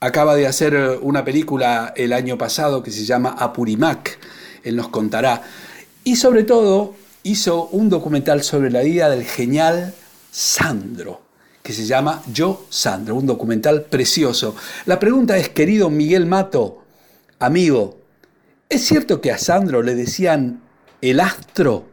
Acaba 0.00 0.36
de 0.36 0.46
hacer 0.46 0.98
una 1.02 1.24
película 1.24 1.92
el 1.96 2.12
año 2.12 2.38
pasado 2.38 2.82
que 2.82 2.92
se 2.92 3.04
llama 3.04 3.34
Apurimac, 3.36 4.18
él 4.62 4.76
nos 4.76 4.88
contará. 4.88 5.42
Y 6.04 6.16
sobre 6.16 6.44
todo 6.44 6.94
hizo 7.24 7.66
un 7.68 7.88
documental 7.88 8.42
sobre 8.42 8.70
la 8.70 8.82
vida 8.82 9.10
del 9.10 9.24
genial 9.24 9.92
Sandro, 10.30 11.20
que 11.62 11.72
se 11.72 11.84
llama 11.84 12.22
Yo 12.32 12.64
Sandro, 12.70 13.16
un 13.16 13.26
documental 13.26 13.82
precioso. 13.82 14.54
La 14.86 15.00
pregunta 15.00 15.36
es, 15.36 15.48
querido 15.48 15.90
Miguel 15.90 16.26
Mato, 16.26 16.84
amigo, 17.40 17.97
¿es 18.68 18.82
cierto 18.82 19.20
que 19.20 19.30
a 19.30 19.38
Sandro 19.38 19.82
le 19.82 19.94
decían 19.94 20.62
el 21.00 21.20
astro? 21.20 21.86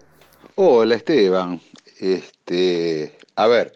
Hola 0.55 0.95
Esteban, 0.95 1.61
este, 1.99 3.13
a 3.35 3.47
ver, 3.47 3.73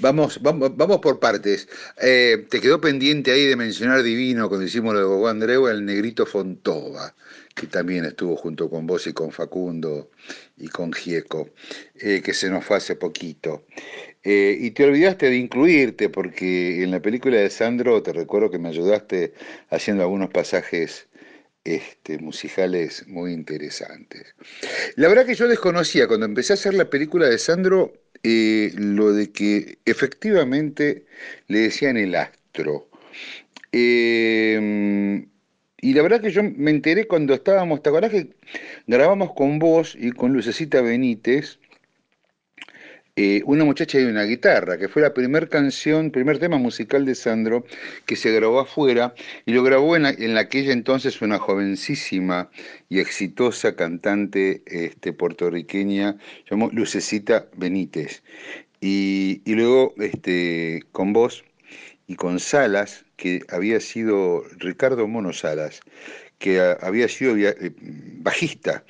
vamos, 0.00 0.40
vamos, 0.42 0.76
vamos 0.76 0.98
por 0.98 1.20
partes. 1.20 1.68
Eh, 2.00 2.46
te 2.50 2.60
quedó 2.60 2.80
pendiente 2.80 3.30
ahí 3.32 3.44
de 3.44 3.56
mencionar 3.56 4.02
divino 4.02 4.48
cuando 4.48 4.66
hicimos 4.66 4.94
lo 4.94 5.00
de 5.00 5.06
Gogo 5.06 5.28
Andreu, 5.28 5.68
el 5.68 5.84
negrito 5.84 6.26
Fontova 6.26 7.14
que 7.56 7.66
también 7.66 8.04
estuvo 8.04 8.36
junto 8.36 8.68
con 8.68 8.86
vos 8.86 9.06
y 9.06 9.14
con 9.14 9.32
Facundo 9.32 10.10
y 10.58 10.68
con 10.68 10.92
Gieco, 10.92 11.48
eh, 11.94 12.20
que 12.22 12.34
se 12.34 12.50
nos 12.50 12.62
fue 12.62 12.76
hace 12.76 12.96
poquito. 12.96 13.64
Eh, 14.22 14.58
y 14.60 14.72
te 14.72 14.84
olvidaste 14.84 15.30
de 15.30 15.36
incluirte, 15.38 16.10
porque 16.10 16.82
en 16.82 16.90
la 16.90 17.00
película 17.00 17.38
de 17.38 17.48
Sandro 17.48 18.02
te 18.02 18.12
recuerdo 18.12 18.50
que 18.50 18.58
me 18.58 18.68
ayudaste 18.68 19.32
haciendo 19.70 20.02
algunos 20.02 20.28
pasajes 20.28 21.08
este, 21.66 22.18
musicales 22.18 23.06
muy 23.08 23.32
interesantes. 23.32 24.34
La 24.94 25.08
verdad 25.08 25.26
que 25.26 25.34
yo 25.34 25.48
desconocía 25.48 26.06
cuando 26.06 26.26
empecé 26.26 26.52
a 26.52 26.54
hacer 26.54 26.74
la 26.74 26.88
película 26.88 27.28
de 27.28 27.38
Sandro 27.38 27.92
eh, 28.22 28.72
lo 28.76 29.12
de 29.12 29.32
que 29.32 29.78
efectivamente 29.84 31.06
le 31.48 31.58
decían 31.58 31.96
el 31.96 32.14
astro. 32.14 32.88
Y 35.86 35.92
la 35.92 36.02
verdad 36.02 36.20
que 36.20 36.30
yo 36.30 36.42
me 36.42 36.70
enteré 36.70 37.06
cuando 37.06 37.34
estábamos, 37.34 37.82
¿te 37.82 37.90
acordás 37.90 38.10
que 38.10 38.30
grabamos 38.86 39.34
con 39.34 39.58
vos 39.58 39.96
y 39.98 40.10
con 40.12 40.32
Lucecita 40.32 40.80
Benítez? 40.80 41.58
Eh, 43.18 43.40
una 43.46 43.64
muchacha 43.64 43.98
y 43.98 44.04
una 44.04 44.24
guitarra, 44.24 44.76
que 44.76 44.88
fue 44.88 45.00
la 45.00 45.14
primera 45.14 45.46
canción, 45.46 46.10
primer 46.10 46.38
tema 46.38 46.58
musical 46.58 47.06
de 47.06 47.14
Sandro 47.14 47.64
que 48.04 48.14
se 48.14 48.30
grabó 48.30 48.60
afuera 48.60 49.14
y 49.46 49.52
lo 49.52 49.62
grabó 49.62 49.96
en, 49.96 50.04
en 50.04 50.36
aquella 50.36 50.74
entonces 50.74 51.22
una 51.22 51.38
jovencísima 51.38 52.50
y 52.90 52.98
exitosa 52.98 53.74
cantante 53.74 54.62
este, 54.66 55.14
puertorriqueña, 55.14 56.18
llamó 56.50 56.68
Lucecita 56.70 57.46
Benítez. 57.56 58.22
Y, 58.82 59.40
y 59.46 59.54
luego 59.54 59.94
este, 59.96 60.82
con 60.92 61.14
vos 61.14 61.42
y 62.06 62.16
con 62.16 62.38
Salas, 62.38 63.06
que 63.16 63.40
había 63.48 63.80
sido 63.80 64.44
Ricardo 64.58 65.08
Mono 65.08 65.32
Salas, 65.32 65.80
que 66.38 66.60
había 66.80 67.08
sido 67.08 67.36
eh, 67.36 67.72
bajista 68.18 68.84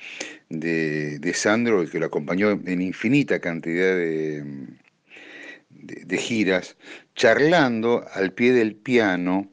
de, 0.49 1.31
Sandro 1.33 1.83
y 1.83 1.87
que 1.87 1.99
lo 1.99 2.07
acompañó 2.07 2.51
en 2.51 2.81
infinita 2.81 3.39
cantidad 3.39 3.95
de, 3.95 4.43
de, 5.69 6.17
giras, 6.17 6.77
charlando 7.15 8.05
al 8.13 8.33
pie 8.33 8.53
del 8.53 8.75
piano, 8.75 9.49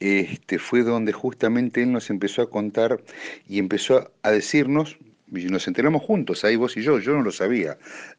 este, 0.00 0.58
fue 0.58 0.82
donde 0.82 1.12
justamente 1.12 1.82
él 1.82 1.92
nos 1.92 2.10
empezó 2.10 2.42
a 2.42 2.50
contar 2.50 3.02
y 3.48 3.58
empezó 3.58 4.12
a 4.22 4.30
decirnos, 4.30 4.98
y 5.32 5.46
nos 5.46 5.66
enteramos 5.66 6.02
juntos, 6.02 6.44
ahí 6.44 6.56
vos 6.56 6.76
y 6.76 6.82
yo, 6.82 6.98
yo 6.98 7.14
no 7.14 7.22
lo 7.22 7.32
sabía, 7.32 7.78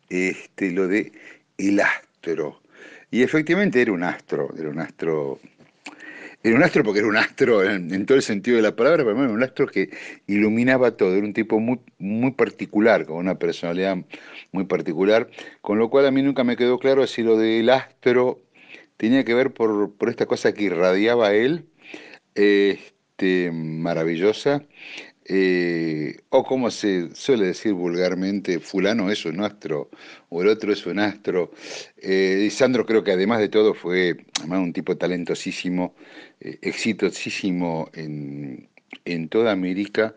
este, 0.09 0.71
lo 0.71 0.87
de 0.87 1.11
el 1.57 1.79
astro. 1.79 2.61
Y 3.09 3.23
efectivamente 3.23 3.81
era 3.81 3.93
un 3.93 4.03
astro, 4.03 4.53
era 4.57 4.69
un 4.69 4.79
astro, 4.79 5.39
era 6.43 6.55
un 6.55 6.63
astro 6.63 6.83
porque 6.83 6.99
era 6.99 7.07
un 7.07 7.17
astro 7.17 7.63
en, 7.63 8.05
todo 8.05 8.17
el 8.17 8.23
sentido 8.23 8.57
de 8.57 8.63
la 8.63 8.75
palabra, 8.75 9.03
pero 9.03 9.23
era 9.23 9.31
un 9.31 9.43
astro 9.43 9.67
que 9.67 9.89
iluminaba 10.27 10.91
todo, 10.95 11.15
era 11.15 11.25
un 11.25 11.33
tipo 11.33 11.59
muy, 11.59 11.79
muy 11.99 12.31
particular, 12.31 13.05
con 13.05 13.17
una 13.17 13.39
personalidad 13.39 13.97
muy 14.51 14.65
particular, 14.65 15.29
con 15.61 15.79
lo 15.79 15.89
cual 15.89 16.05
a 16.05 16.11
mí 16.11 16.21
nunca 16.21 16.43
me 16.43 16.55
quedó 16.55 16.79
claro 16.79 17.05
si 17.07 17.23
lo 17.23 17.37
del 17.37 17.69
astro 17.69 18.41
tenía 18.97 19.23
que 19.23 19.33
ver 19.33 19.53
por, 19.53 19.95
por 19.95 20.09
esta 20.09 20.25
cosa 20.25 20.53
que 20.53 20.63
irradiaba 20.63 21.33
él, 21.33 21.65
este, 22.35 23.51
maravillosa, 23.51 24.63
eh, 25.29 26.21
o 26.29 26.41
como 26.45 26.71
se 26.71 27.13
suele 27.13 27.47
decir 27.47 27.73
vulgarmente, 27.73 28.61
fulano 28.61 29.11
es 29.11 29.25
un 29.25 29.43
astro 29.43 29.89
o 30.29 30.41
el 30.41 30.47
otro 30.47 30.71
es 30.71 30.85
un 30.85 30.99
astro. 30.99 31.51
Eh, 31.97 32.45
y 32.47 32.49
Sandro 32.49 32.85
creo 32.85 33.03
que 33.03 33.11
además 33.11 33.39
de 33.39 33.49
todo 33.49 33.73
fue 33.73 34.25
un 34.47 34.71
tipo 34.71 34.95
talentosísimo, 34.95 35.95
eh, 36.39 36.59
exitosísimo 36.61 37.89
en, 37.93 38.69
toda 39.29 39.51
América. 39.51 40.15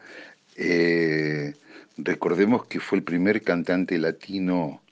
recordemos 1.97 2.67
que 2.67 2.81
fue 2.81 2.99
el 2.99 3.05
primer 3.05 3.43
cantante 3.43 3.99
latino 3.99 4.83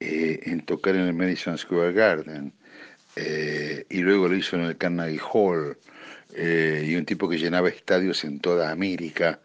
en 0.00 0.64
tocar 0.64 0.96
en 0.96 1.02
el 1.02 1.14
Madison 1.14 1.56
Square 1.56 1.92
Garden 1.92 2.52
y 3.16 3.98
luego 3.98 4.28
lo 4.28 4.36
hizo 4.36 4.56
en 4.56 4.62
el 4.62 4.76
Carnegie 4.76 5.20
Hall. 5.32 5.76
Eh, 6.34 6.86
y 6.88 6.96
un 6.96 7.04
tipo 7.04 7.28
que 7.28 7.38
llenaba 7.38 7.68
estadios 7.68 8.24
en 8.24 8.40
toda 8.40 8.70
América. 8.70 9.40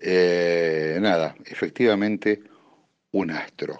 Eh, 0.00 0.98
nada, 1.00 1.34
efectivamente, 1.46 2.42
un 3.12 3.30
astro. 3.30 3.78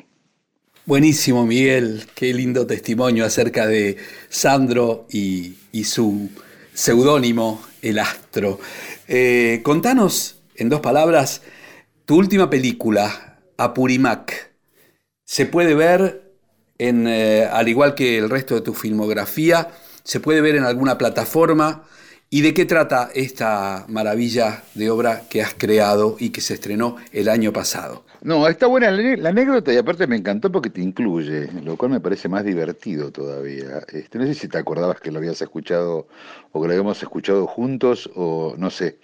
Buenísimo, 0.86 1.44
Miguel. 1.44 2.04
Qué 2.14 2.32
lindo 2.32 2.66
testimonio 2.66 3.26
acerca 3.26 3.66
de 3.66 3.98
Sandro 4.28 5.06
y, 5.10 5.54
y 5.72 5.84
su 5.84 6.30
seudónimo, 6.72 7.62
el 7.82 7.98
astro. 7.98 8.58
Eh, 9.06 9.60
contanos, 9.62 10.40
en 10.54 10.68
dos 10.70 10.80
palabras, 10.80 11.42
tu 12.06 12.16
última 12.16 12.48
película, 12.48 13.38
Apurimac. 13.58 14.52
Se 15.24 15.44
puede 15.44 15.74
ver, 15.74 16.32
en, 16.78 17.06
al 17.06 17.68
igual 17.68 17.94
que 17.94 18.16
el 18.16 18.30
resto 18.30 18.54
de 18.54 18.60
tu 18.60 18.72
filmografía, 18.72 19.72
se 20.04 20.20
puede 20.20 20.40
ver 20.40 20.54
en 20.54 20.64
alguna 20.64 20.96
plataforma. 20.96 21.84
¿Y 22.28 22.42
de 22.42 22.54
qué 22.54 22.64
trata 22.64 23.10
esta 23.14 23.84
maravilla 23.88 24.64
de 24.74 24.90
obra 24.90 25.22
que 25.30 25.42
has 25.42 25.54
creado 25.54 26.16
y 26.18 26.30
que 26.30 26.40
se 26.40 26.54
estrenó 26.54 26.96
el 27.12 27.28
año 27.28 27.52
pasado? 27.52 28.04
No, 28.22 28.48
está 28.48 28.66
buena 28.66 28.90
la, 28.90 29.28
anécdota 29.28 29.72
y 29.72 29.76
aparte 29.76 30.08
me 30.08 30.16
encantó 30.16 30.50
porque 30.50 30.70
te 30.70 30.80
incluye, 30.80 31.48
lo 31.62 31.76
cual 31.76 31.92
me 31.92 32.00
parece 32.00 32.28
más 32.28 32.44
divertido 32.44 33.12
todavía. 33.12 33.80
Este, 33.92 34.18
no 34.18 34.26
sé 34.26 34.34
si 34.34 34.48
te 34.48 34.58
acordabas 34.58 35.00
que 35.00 35.12
lo 35.12 35.18
habías 35.18 35.40
escuchado 35.40 36.08
o 36.50 36.60
que 36.60 36.66
lo 36.66 36.72
habíamos 36.72 37.00
escuchado 37.00 37.46
juntos 37.46 38.10
o 38.16 38.56
no 38.58 38.70
sé. 38.70 38.98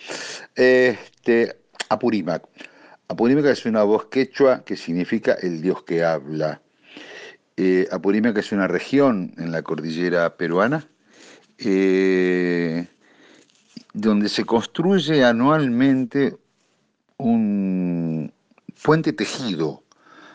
Este, 0.56 1.56
Apurímac. 1.90 2.42
Apurímac 3.06 3.44
es 3.46 3.64
una 3.66 3.84
voz 3.84 4.06
quechua 4.06 4.64
que 4.64 4.76
significa 4.76 5.34
el 5.34 5.62
dios 5.62 5.84
que 5.84 6.02
habla. 6.02 6.60
Eh, 7.56 7.86
Apurímac 7.92 8.36
es 8.38 8.50
una 8.50 8.66
región 8.66 9.32
en 9.38 9.52
la 9.52 9.62
cordillera 9.62 10.36
peruana 10.36 10.88
eh, 11.64 12.86
donde 13.92 14.28
se 14.28 14.44
construye 14.44 15.24
anualmente 15.24 16.36
un 17.18 18.32
puente 18.82 19.12
tejido 19.12 19.82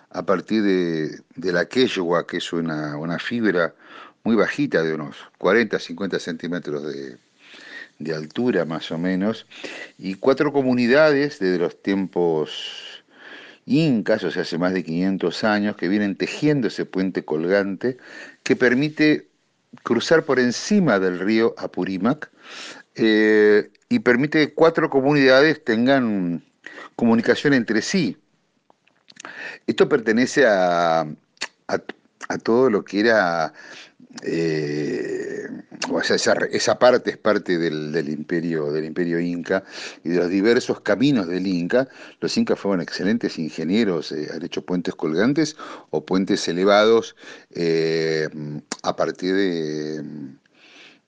a 0.09 0.25
partir 0.25 0.63
de, 0.63 1.19
de 1.35 1.51
la 1.51 1.65
quechua, 1.65 2.25
que 2.25 2.37
es 2.37 2.53
una, 2.53 2.97
una 2.97 3.19
fibra 3.19 3.73
muy 4.23 4.35
bajita 4.35 4.83
de 4.83 4.93
unos 4.93 5.17
40, 5.37 5.79
50 5.79 6.19
centímetros 6.19 6.83
de, 6.83 7.17
de 7.99 8.15
altura 8.15 8.65
más 8.65 8.91
o 8.91 8.97
menos, 8.97 9.47
y 9.97 10.15
cuatro 10.15 10.53
comunidades 10.53 11.39
desde 11.39 11.59
los 11.59 11.81
tiempos 11.81 13.03
incas, 13.65 14.23
o 14.23 14.31
sea, 14.31 14.43
hace 14.43 14.57
más 14.57 14.73
de 14.73 14.83
500 14.83 15.43
años, 15.43 15.75
que 15.75 15.89
vienen 15.89 16.15
tejiendo 16.15 16.67
ese 16.67 16.85
puente 16.85 17.25
colgante 17.25 17.97
que 18.43 18.55
permite 18.55 19.27
cruzar 19.83 20.23
por 20.23 20.39
encima 20.39 20.99
del 20.99 21.19
río 21.19 21.53
Apurímac 21.57 22.31
eh, 22.97 23.69
y 23.89 23.99
permite 23.99 24.39
que 24.39 24.53
cuatro 24.55 24.89
comunidades 24.89 25.63
tengan 25.63 26.43
comunicación 26.95 27.53
entre 27.53 27.83
sí. 27.83 28.17
Esto 29.67 29.87
pertenece 29.87 30.45
a, 30.47 31.07
todo 32.43 32.69
lo 32.69 32.83
que 32.83 32.99
era 32.99 33.53
eh, 34.23 35.47
o 35.91 36.01
sea, 36.01 36.15
esa, 36.15 36.79
parte 36.79 37.11
es 37.11 37.17
parte 37.17 37.57
del, 37.59 38.09
imperio, 38.09 38.71
del 38.71 38.85
imperio 38.85 39.19
inca 39.19 39.63
y 40.03 40.09
de 40.09 40.17
los 40.17 40.29
diversos 40.29 40.81
caminos 40.81 41.27
del 41.27 41.45
inca. 41.45 41.87
Los 42.19 42.35
incas 42.35 42.59
fueron 42.59 42.81
excelentes 42.81 43.37
ingenieros, 43.37 44.11
eh, 44.11 44.27
han 44.33 44.43
hecho 44.43 44.65
puentes 44.65 44.95
colgantes 44.95 45.55
o 45.91 46.03
puentes 46.03 46.47
elevados 46.47 47.15
a 48.81 48.95
partir 48.95 49.35
de, 49.35 50.03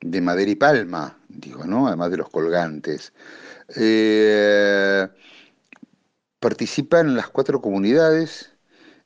de, 0.02 0.22
madera 0.22 0.52
y 0.52 0.56
palma, 0.56 1.18
digo, 1.28 1.66
¿no? 1.66 1.88
Además 1.88 2.12
de 2.12 2.18
los 2.18 2.30
colgantes. 2.30 3.14
Eh, 3.76 5.08
participan 6.40 7.16
las 7.16 7.30
cuatro 7.30 7.62
comunidades 7.62 8.52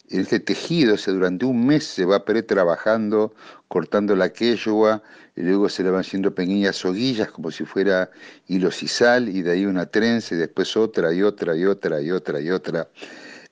en 0.09 0.21
este 0.21 0.39
tejido, 0.39 0.95
o 0.95 0.97
sea, 0.97 1.13
durante 1.13 1.45
un 1.45 1.65
mes 1.65 1.85
se 1.85 2.05
va 2.05 2.23
pre-trabajando, 2.23 3.33
cortando 3.67 4.15
la 4.15 4.31
quechua, 4.31 5.01
y 5.35 5.41
luego 5.41 5.69
se 5.69 5.83
le 5.83 5.89
van 5.89 6.01
haciendo 6.01 6.35
pequeñas 6.35 6.75
soguillas 6.75 7.31
como 7.31 7.49
si 7.49 7.65
fuera 7.65 8.11
hilo 8.47 8.69
sisal, 8.71 9.29
y 9.29 9.41
de 9.41 9.51
ahí 9.51 9.65
una 9.65 9.87
trenza, 9.87 10.35
y 10.35 10.37
después 10.37 10.77
otra, 10.77 11.13
y 11.13 11.23
otra, 11.23 11.55
y 11.55 11.65
otra, 11.65 12.01
y 12.01 12.11
otra, 12.11 12.39
y 12.41 12.51
otra. 12.51 12.89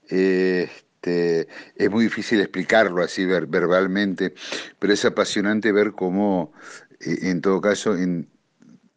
Este, 0.08 1.48
es 1.76 1.90
muy 1.90 2.04
difícil 2.04 2.40
explicarlo 2.42 3.02
así 3.04 3.26
ver, 3.26 3.48
verbalmente, 3.48 4.36
pero 4.78 4.94
es 4.94 5.04
apasionante 5.06 5.72
ver 5.72 5.94
cómo, 5.94 6.54
en 7.04 7.42
todo 7.42 7.62
caso, 7.62 7.96
en 7.96 8.30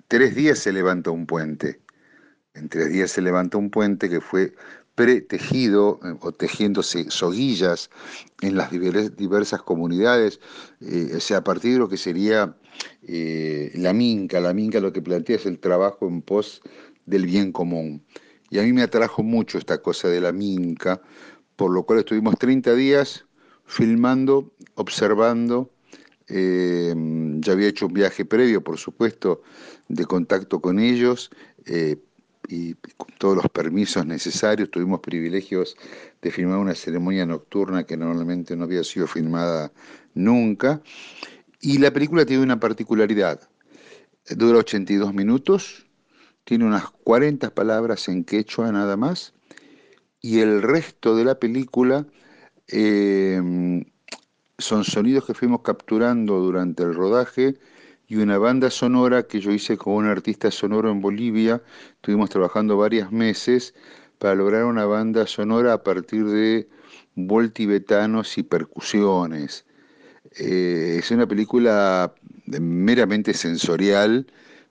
tres 0.09 0.35
días 0.35 0.59
se 0.59 0.73
levanta 0.73 1.11
un 1.11 1.27
puente. 1.27 1.81
En 2.55 2.69
tres 2.69 2.91
días 2.91 3.11
se 3.11 3.23
levanta 3.23 3.59
un 3.59 3.71
puente 3.71 4.09
que 4.09 4.21
fue 4.21 4.55
pretejido 4.95 5.99
eh, 6.05 6.15
o 6.21 6.33
tejiéndose 6.33 7.11
soguillas 7.11 7.91
en 8.43 8.57
las 8.57 8.71
diversas 8.71 9.63
comunidades, 9.63 10.41
eh, 10.81 11.15
o 11.17 11.21
sea, 11.21 11.39
a 11.39 11.45
partir 11.45 11.73
de 11.73 11.79
lo 11.79 11.89
que 11.89 11.97
sería 11.97 12.57
eh, 13.03 13.73
la 13.75 13.93
minca. 13.93 14.41
La 14.41 14.55
minca 14.55 14.81
lo 14.81 14.93
que 14.93 15.03
plantea 15.03 15.37
es 15.37 15.47
el 15.47 15.59
trabajo 15.59 16.07
en 16.07 16.23
pos 16.23 16.63
del 17.07 17.27
bien 17.27 17.53
común. 17.53 18.05
Y 18.51 18.59
a 18.59 18.63
mí 18.63 18.73
me 18.73 18.83
atrajo 18.83 19.23
mucho 19.23 19.59
esta 19.59 19.83
cosa 19.83 20.09
de 20.09 20.21
la 20.21 20.33
minca, 20.33 21.01
por 21.57 21.73
lo 21.73 21.85
cual 21.85 22.01
estuvimos 22.01 22.39
30 22.39 22.75
días 22.75 23.27
filmando, 23.65 24.53
observando. 24.75 25.74
Eh, 26.29 26.95
ya 27.41 27.53
había 27.53 27.69
hecho 27.69 27.87
un 27.87 27.95
viaje 27.95 28.25
previo, 28.25 28.63
por 28.63 28.79
supuesto, 28.79 29.43
de 29.89 30.05
contacto 30.07 30.61
con 30.61 30.79
ellos, 30.79 31.31
eh, 31.67 31.97
y 32.49 32.75
con 32.97 33.09
todos 33.19 33.37
los 33.37 33.49
permisos 33.49 34.07
necesarios. 34.07 34.71
Tuvimos 34.71 35.01
privilegios 35.01 35.77
de 36.21 36.31
filmar 36.31 36.59
una 36.59 36.75
ceremonia 36.75 37.27
nocturna 37.27 37.85
que 37.85 37.97
normalmente 37.97 38.57
no 38.57 38.65
había 38.65 38.85
sido 38.85 39.07
filmada 39.07 39.73
nunca. 40.15 40.83
Y 41.61 41.79
la 41.79 41.93
película 41.93 42.27
tiene 42.27 42.43
una 42.43 42.61
particularidad. 42.61 43.49
Dura 44.31 44.59
82 44.59 45.13
minutos, 45.15 45.87
tiene 46.45 46.65
unas 46.65 46.91
40 46.91 47.55
palabras 47.55 48.09
en 48.09 48.25
quechua 48.25 48.73
nada 48.73 48.97
más, 48.97 49.35
y 50.21 50.41
el 50.41 50.63
resto 50.63 51.15
de 51.15 51.25
la 51.25 51.39
película 51.39 52.07
eh, 52.69 53.85
son 54.59 54.85
sonidos 54.85 55.27
que 55.27 55.35
fuimos 55.35 55.63
capturando 55.63 56.39
durante 56.41 56.83
el 56.83 56.95
rodaje 56.95 57.57
y 58.07 58.17
una 58.17 58.39
banda 58.39 58.71
sonora 58.71 59.25
que 59.25 59.41
yo 59.41 59.51
hice 59.51 59.77
con 59.77 59.95
un 59.95 60.07
artista 60.07 60.51
sonoro 60.51 60.91
en 60.91 61.01
Bolivia. 61.01 61.63
Estuvimos 61.97 62.31
trabajando 62.31 62.77
varios 62.77 63.11
meses 63.11 63.75
para 64.19 64.35
lograr 64.35 64.65
una 64.65 64.85
banda 64.85 65.27
sonora 65.27 65.73
a 65.73 65.83
partir 65.83 66.25
de 66.27 66.69
voltibetanos 67.15 68.39
y 68.39 68.43
percusiones. 68.43 69.65
Eh, 70.39 70.97
es 70.99 71.11
una 71.11 71.27
película 71.27 72.15
meramente 72.47 73.35
sensorial, 73.35 74.27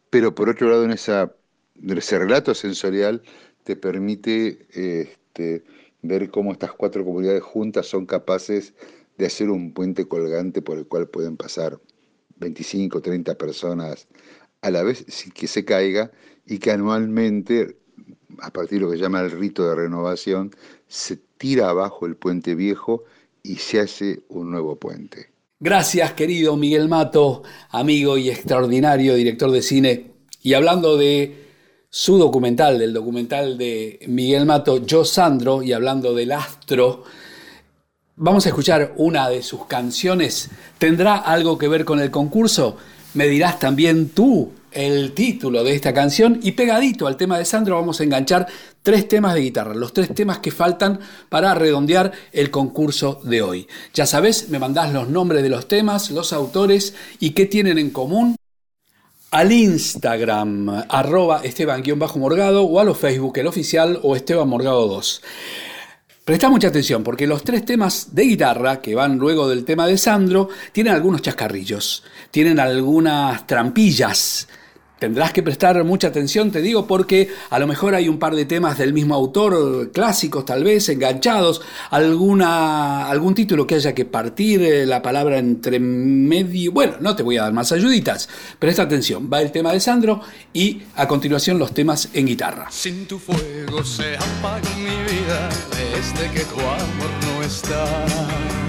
pero 0.10 0.36
por 0.36 0.50
otro 0.50 0.70
lado 0.70 0.86
en 0.86 0.92
esa, 0.92 1.34
ese 1.82 2.20
relato 2.20 2.54
sensorial 2.54 3.22
te 3.64 3.76
permite 3.76 4.68
este, 4.72 5.64
ver 6.02 6.30
cómo 6.30 6.52
estas 6.52 6.74
cuatro 6.74 7.04
comunidades 7.04 7.44
juntas 7.44 7.88
son 7.88 8.06
capaces 8.06 8.74
hacer 9.20 9.50
un 9.50 9.74
puente 9.74 10.08
colgante 10.08 10.62
por 10.62 10.78
el 10.78 10.88
cual 10.88 11.08
pueden 11.08 11.38
pasar 11.38 11.80
25, 12.38 13.02
30 13.02 13.36
personas 13.36 14.08
a 14.62 14.72
la 14.72 14.84
vez 14.84 15.06
sin 15.08 15.32
que 15.32 15.48
se 15.48 15.66
caiga 15.66 16.12
y 16.46 16.60
que 16.60 16.72
anualmente, 16.72 17.78
a 18.40 18.52
partir 18.52 18.80
de 18.80 18.86
lo 18.86 18.92
que 18.92 18.98
llama 18.98 19.22
el 19.22 19.32
rito 19.32 19.68
de 19.68 19.76
renovación, 19.76 20.52
se 20.88 21.18
tira 21.38 21.70
abajo 21.70 22.06
el 22.06 22.16
puente 22.16 22.56
viejo 22.56 23.04
y 23.44 23.56
se 23.58 23.80
hace 23.80 24.24
un 24.30 24.52
nuevo 24.52 24.78
puente. 24.78 25.32
Gracias, 25.60 26.14
querido 26.14 26.58
Miguel 26.58 26.90
Mato, 26.90 27.44
amigo 27.70 28.18
y 28.18 28.30
extraordinario 28.30 29.16
director 29.16 29.52
de 29.52 29.62
cine. 29.62 30.12
Y 30.42 30.56
hablando 30.56 30.98
de 30.98 31.44
su 31.90 32.18
documental, 32.18 32.80
del 32.80 32.92
documental 32.92 33.58
de 33.58 34.00
Miguel 34.08 34.46
Mato, 34.46 34.86
Yo 34.86 35.06
Sandro, 35.06 35.62
y 35.62 35.72
hablando 35.72 36.14
del 36.14 36.32
astro, 36.32 37.04
Vamos 38.16 38.46
a 38.46 38.50
escuchar 38.50 38.94
una 38.98 39.28
de 39.28 39.42
sus 39.42 39.66
canciones. 39.66 40.52
¿Tendrá 40.78 41.16
algo 41.16 41.58
que 41.58 41.68
ver 41.68 41.84
con 41.84 42.00
el 42.00 42.12
concurso? 42.12 42.78
Me 43.16 43.28
dirás 43.28 43.58
también 43.58 44.10
tú 44.10 44.52
el 44.72 45.14
título 45.14 45.64
de 45.64 45.74
esta 45.74 45.96
canción 45.96 46.40
y 46.44 46.52
pegadito 46.52 47.08
al 47.08 47.18
tema 47.18 47.40
de 47.40 47.46
Sandro 47.46 47.76
vamos 47.76 48.00
a 48.00 48.04
enganchar 48.04 48.48
tres 48.84 49.08
temas 49.08 49.34
de 49.34 49.42
guitarra, 49.42 49.74
los 49.74 49.94
tres 49.94 50.14
temas 50.14 50.38
que 50.38 50.52
faltan 50.52 51.00
para 51.30 51.56
redondear 51.56 52.12
el 52.32 52.52
concurso 52.52 53.20
de 53.24 53.42
hoy. 53.42 53.68
Ya 53.96 54.06
sabes, 54.06 54.50
me 54.50 54.60
mandás 54.60 54.94
los 54.94 55.10
nombres 55.10 55.42
de 55.42 55.50
los 55.50 55.68
temas, 55.68 56.12
los 56.12 56.34
autores 56.34 56.94
y 57.20 57.32
qué 57.32 57.48
tienen 57.48 57.80
en 57.80 57.90
común 57.90 58.36
al 59.32 59.52
Instagram 59.52 60.86
arroba 60.88 61.42
esteban-morgado 61.44 62.62
o 62.62 62.80
a 62.80 62.84
los 62.84 63.00
Facebook, 63.00 63.40
el 63.40 63.48
oficial 63.48 64.00
o 64.04 64.16
Esteban 64.16 64.48
Morgado 64.48 64.88
2. 64.88 65.22
Presta 66.26 66.50
mucha 66.50 66.70
atención 66.70 67.04
porque 67.04 67.28
los 67.28 67.44
tres 67.44 67.66
temas 67.66 68.16
de 68.16 68.24
guitarra 68.24 68.80
que 68.80 68.96
van 68.96 69.18
luego 69.18 69.50
del 69.50 69.66
tema 69.66 69.86
de 69.88 69.98
Sandro 69.98 70.48
tienen 70.72 70.94
algunos 70.94 71.22
chascarrillos, 71.22 72.02
tienen 72.32 72.62
algunas 72.62 73.46
trampillas. 73.46 74.48
Tendrás 75.04 75.34
que 75.34 75.44
prestar 75.44 75.84
mucha 75.84 76.08
atención, 76.08 76.50
te 76.50 76.62
digo, 76.62 76.88
porque 76.88 77.28
a 77.50 77.60
lo 77.60 77.68
mejor 77.68 77.94
hay 77.94 78.08
un 78.08 78.20
par 78.20 78.36
de 78.36 78.46
temas 78.46 78.78
del 78.78 78.94
mismo 78.94 79.16
autor, 79.16 79.92
clásicos 79.92 80.46
tal 80.46 80.64
vez, 80.64 80.88
enganchados, 80.88 81.62
alguna, 81.90 83.10
algún 83.10 83.36
título 83.36 83.68
que 83.68 83.76
haya 83.76 83.94
que 83.94 84.06
partir 84.06 84.62
eh, 84.62 84.86
la 84.86 85.02
palabra 85.02 85.40
entre 85.40 85.78
medio. 85.78 86.72
Bueno, 86.72 86.94
no 87.02 87.18
te 87.18 87.22
voy 87.22 87.38
a 87.38 87.42
dar 87.42 87.52
más 87.52 87.74
ayuditas. 87.74 88.30
Presta 88.58 88.84
atención, 88.84 89.30
va 89.30 89.42
el 89.42 89.52
tema 89.52 89.74
de 89.74 89.82
Sandro 89.82 90.22
y 90.54 90.84
a 90.96 91.06
continuación 91.06 91.60
los 91.60 91.74
temas 91.74 92.08
en 92.14 92.26
guitarra. 92.26 92.68
Sin 92.72 93.06
tu 93.06 93.20
fuego 93.20 93.84
se 93.84 94.18
mi 94.78 94.86
vida 94.86 95.50
desde 95.70 96.32
que 96.32 96.46
tu 96.46 96.62
amor 96.62 97.12
no 97.28 97.44
está. 97.44 98.63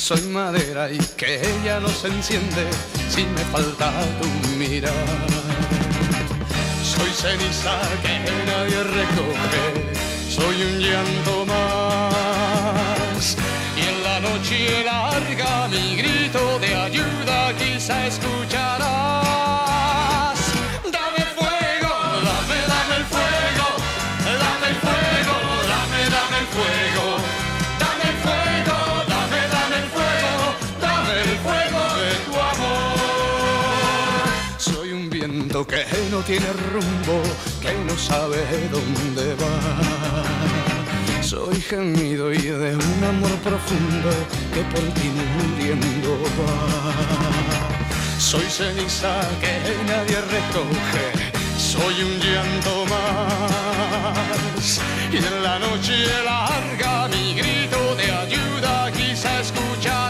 Soy 0.00 0.22
madera 0.22 0.90
y 0.90 0.98
que 1.18 1.42
ella 1.42 1.78
no 1.78 1.88
se 1.88 2.08
enciende 2.08 2.66
si 3.10 3.22
me 3.22 3.44
falta 3.52 3.92
tu 4.18 4.48
mirar. 4.56 4.94
Soy 6.82 7.10
ceniza 7.10 7.78
que 8.00 8.18
nadie 8.46 8.82
recoge, 8.82 9.92
soy 10.28 10.62
un 10.62 10.78
llanto 10.80 11.46
más. 11.46 13.36
Y 13.76 13.80
en 13.82 14.02
la 14.02 14.20
noche 14.20 14.84
larga 14.84 15.68
mi 15.68 15.96
grito 15.96 16.58
de 16.60 16.74
ayuda 16.74 17.52
quizá 17.58 18.06
escucharás. 18.06 19.09
No 36.20 36.26
tiene 36.26 36.52
rumbo, 36.72 37.22
que 37.62 37.72
no 37.86 37.96
sabe 37.96 38.38
dónde 38.70 39.34
va. 39.36 41.22
Soy 41.22 41.60
gemido 41.62 42.32
y 42.32 42.42
de 42.42 42.76
un 42.76 43.04
amor 43.04 43.34
profundo 43.42 44.10
que 44.52 44.62
por 44.72 44.82
ti 44.94 45.10
muriendo 45.36 46.18
va. 46.38 48.18
Soy 48.18 48.44
ceniza 48.50 49.20
que 49.40 49.54
nadie 49.90 50.20
recoge, 50.36 51.06
soy 51.56 51.94
un 52.04 52.18
llanto 52.20 52.84
más. 52.92 54.80
Y 55.10 55.16
en 55.16 55.42
la 55.42 55.58
noche 55.58 55.94
larga 56.24 57.08
mi 57.08 57.34
grito 57.34 57.94
de 57.96 58.12
ayuda 58.12 58.92
quizá 58.92 59.40
escucharás. 59.40 60.09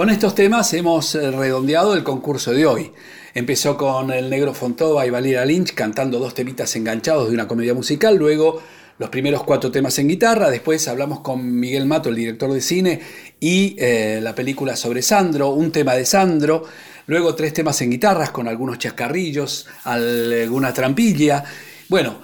Con 0.00 0.08
estos 0.08 0.34
temas 0.34 0.72
hemos 0.72 1.14
eh, 1.14 1.30
redondeado 1.30 1.92
el 1.92 2.02
concurso 2.02 2.52
de 2.54 2.64
hoy. 2.64 2.90
Empezó 3.34 3.76
con 3.76 4.10
el 4.10 4.30
negro 4.30 4.54
Fontova 4.54 5.04
y 5.04 5.10
Valeria 5.10 5.44
Lynch 5.44 5.74
cantando 5.74 6.18
dos 6.18 6.32
temitas 6.32 6.74
enganchados 6.74 7.28
de 7.28 7.34
una 7.34 7.46
comedia 7.46 7.74
musical, 7.74 8.16
luego 8.16 8.62
los 8.96 9.10
primeros 9.10 9.44
cuatro 9.44 9.70
temas 9.70 9.98
en 9.98 10.08
guitarra, 10.08 10.48
después 10.48 10.88
hablamos 10.88 11.20
con 11.20 11.54
Miguel 11.54 11.84
Mato, 11.84 12.08
el 12.08 12.14
director 12.14 12.50
de 12.50 12.62
cine, 12.62 13.02
y 13.40 13.76
eh, 13.78 14.20
la 14.22 14.34
película 14.34 14.74
sobre 14.74 15.02
Sandro, 15.02 15.50
un 15.50 15.70
tema 15.70 15.92
de 15.92 16.06
Sandro, 16.06 16.64
luego 17.06 17.34
tres 17.34 17.52
temas 17.52 17.78
en 17.82 17.90
guitarras 17.90 18.30
con 18.30 18.48
algunos 18.48 18.78
chascarrillos, 18.78 19.68
alguna 19.84 20.72
trampilla. 20.72 21.44
Bueno, 21.90 22.22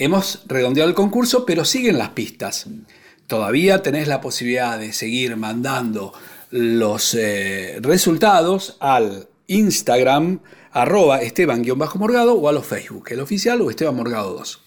hemos 0.00 0.42
redondeado 0.48 0.88
el 0.88 0.96
concurso, 0.96 1.46
pero 1.46 1.64
siguen 1.64 1.96
las 1.96 2.08
pistas. 2.08 2.66
Todavía 3.28 3.82
tenés 3.82 4.08
la 4.08 4.20
posibilidad 4.20 4.80
de 4.80 4.92
seguir 4.92 5.36
mandando 5.36 6.12
los 6.50 7.14
eh, 7.14 7.78
resultados 7.80 8.76
al 8.80 9.28
Instagram 9.46 10.40
arroba 10.72 11.22
esteban-morgado 11.22 12.34
o 12.34 12.48
a 12.48 12.52
los 12.52 12.66
Facebook, 12.66 13.08
el 13.10 13.20
oficial 13.20 13.60
o 13.60 13.70
Esteban 13.70 13.96
Morgado 13.96 14.34
2. 14.34 14.60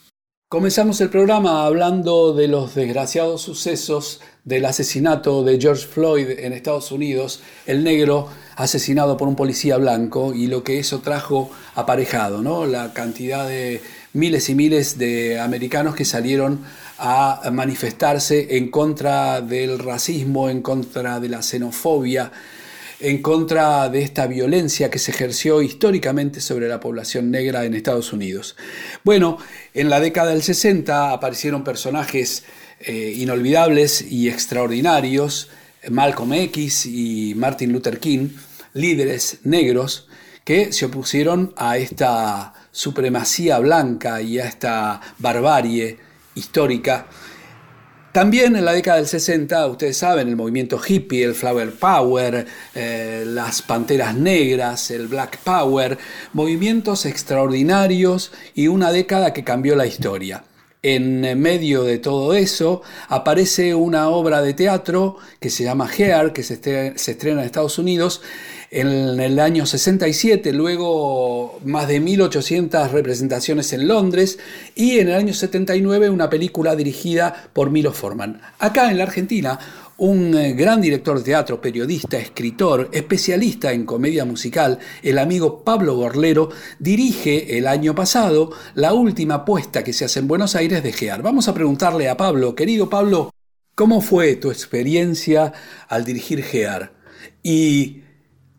Comenzamos 0.49 0.99
el 0.99 1.09
programa 1.09 1.65
hablando 1.65 2.33
de 2.33 2.49
los 2.49 2.75
desgraciados 2.75 3.41
sucesos 3.41 4.19
del 4.43 4.65
asesinato 4.65 5.45
de 5.45 5.57
George 5.61 5.87
Floyd 5.87 6.29
en 6.29 6.51
Estados 6.51 6.91
Unidos, 6.91 7.41
el 7.65 7.85
negro 7.85 8.27
asesinado 8.57 9.15
por 9.15 9.29
un 9.29 9.37
policía 9.37 9.77
blanco 9.77 10.33
y 10.33 10.47
lo 10.47 10.61
que 10.61 10.77
eso 10.77 10.99
trajo 10.99 11.51
aparejado, 11.73 12.41
¿no? 12.41 12.65
La 12.65 12.91
cantidad 12.91 13.47
de 13.47 13.81
miles 14.11 14.49
y 14.49 14.55
miles 14.55 14.97
de 14.97 15.39
americanos 15.39 15.95
que 15.95 16.03
salieron 16.03 16.65
a 17.03 17.49
manifestarse 17.51 18.57
en 18.57 18.69
contra 18.69 19.41
del 19.41 19.79
racismo, 19.79 20.49
en 20.49 20.61
contra 20.61 21.19
de 21.19 21.29
la 21.29 21.41
xenofobia, 21.41 22.31
en 22.99 23.23
contra 23.23 23.89
de 23.89 24.03
esta 24.03 24.27
violencia 24.27 24.91
que 24.91 24.99
se 24.99 25.09
ejerció 25.09 25.63
históricamente 25.63 26.39
sobre 26.41 26.67
la 26.67 26.79
población 26.79 27.31
negra 27.31 27.65
en 27.65 27.73
Estados 27.73 28.13
Unidos. 28.13 28.55
Bueno, 29.03 29.39
en 29.73 29.89
la 29.89 29.99
década 29.99 30.29
del 30.29 30.43
60 30.43 31.11
aparecieron 31.11 31.63
personajes 31.63 32.43
eh, 32.79 33.15
inolvidables 33.17 34.03
y 34.03 34.29
extraordinarios, 34.29 35.49
Malcolm 35.89 36.33
X 36.33 36.85
y 36.85 37.33
Martin 37.35 37.73
Luther 37.73 37.99
King, 37.99 38.29
líderes 38.73 39.39
negros 39.43 40.07
que 40.43 40.71
se 40.71 40.85
opusieron 40.85 41.51
a 41.57 41.77
esta 41.77 42.53
supremacía 42.71 43.57
blanca 43.57 44.21
y 44.21 44.37
a 44.37 44.45
esta 44.45 45.01
barbarie 45.17 46.10
histórica. 46.35 47.07
También 48.11 48.57
en 48.57 48.65
la 48.65 48.73
década 48.73 48.97
del 48.97 49.07
60, 49.07 49.67
ustedes 49.67 49.95
saben, 49.95 50.27
el 50.27 50.35
movimiento 50.35 50.81
hippie, 50.85 51.23
el 51.23 51.33
flower 51.33 51.71
power, 51.71 52.45
eh, 52.75 53.23
las 53.25 53.61
panteras 53.61 54.15
negras, 54.15 54.91
el 54.91 55.07
black 55.07 55.37
power, 55.45 55.97
movimientos 56.33 57.05
extraordinarios 57.05 58.33
y 58.53 58.67
una 58.67 58.91
década 58.91 59.31
que 59.31 59.45
cambió 59.45 59.77
la 59.77 59.85
historia. 59.85 60.43
En 60.83 61.39
medio 61.39 61.83
de 61.83 61.99
todo 61.99 62.33
eso 62.33 62.81
aparece 63.07 63.75
una 63.75 64.09
obra 64.09 64.41
de 64.41 64.55
teatro 64.55 65.17
que 65.39 65.49
se 65.49 65.63
llama 65.63 65.87
Hair, 65.87 66.33
que 66.33 66.43
se 66.43 66.59
estre- 66.59 66.97
se 66.97 67.11
estrena 67.11 67.41
en 67.41 67.45
Estados 67.45 67.77
Unidos 67.77 68.21
en 68.71 69.19
el 69.19 69.37
año 69.41 69.65
67, 69.65 70.53
luego 70.53 71.59
más 71.65 71.89
de 71.89 71.99
1800 71.99 72.93
representaciones 72.93 73.73
en 73.73 73.85
Londres 73.85 74.39
y 74.75 74.99
en 74.99 75.09
el 75.09 75.15
año 75.15 75.33
79 75.33 76.09
una 76.09 76.29
película 76.29 76.73
dirigida 76.77 77.49
por 77.51 77.69
Milo 77.69 77.91
Forman. 77.91 78.39
Acá 78.59 78.89
en 78.89 78.97
la 78.97 79.03
Argentina, 79.03 79.59
un 79.97 80.33
eh, 80.37 80.53
gran 80.53 80.79
director 80.79 81.17
de 81.17 81.25
teatro, 81.25 81.59
periodista, 81.59 82.17
escritor, 82.17 82.89
especialista 82.93 83.73
en 83.73 83.85
comedia 83.85 84.23
musical, 84.23 84.79
el 85.03 85.17
amigo 85.17 85.65
Pablo 85.65 85.97
Gorlero, 85.97 86.49
dirige 86.79 87.57
el 87.57 87.67
año 87.67 87.93
pasado 87.93 88.51
la 88.75 88.93
última 88.93 89.43
puesta 89.43 89.83
que 89.83 89.91
se 89.91 90.05
hace 90.05 90.19
en 90.19 90.29
Buenos 90.29 90.55
Aires 90.55 90.81
de 90.81 90.93
GEAR. 90.93 91.21
Vamos 91.21 91.49
a 91.49 91.53
preguntarle 91.53 92.07
a 92.07 92.15
Pablo, 92.15 92.55
querido 92.55 92.89
Pablo, 92.89 93.31
¿cómo 93.75 93.99
fue 93.99 94.37
tu 94.37 94.49
experiencia 94.49 95.51
al 95.89 96.05
dirigir 96.05 96.41
GEAR? 96.41 96.93
Y 97.43 98.00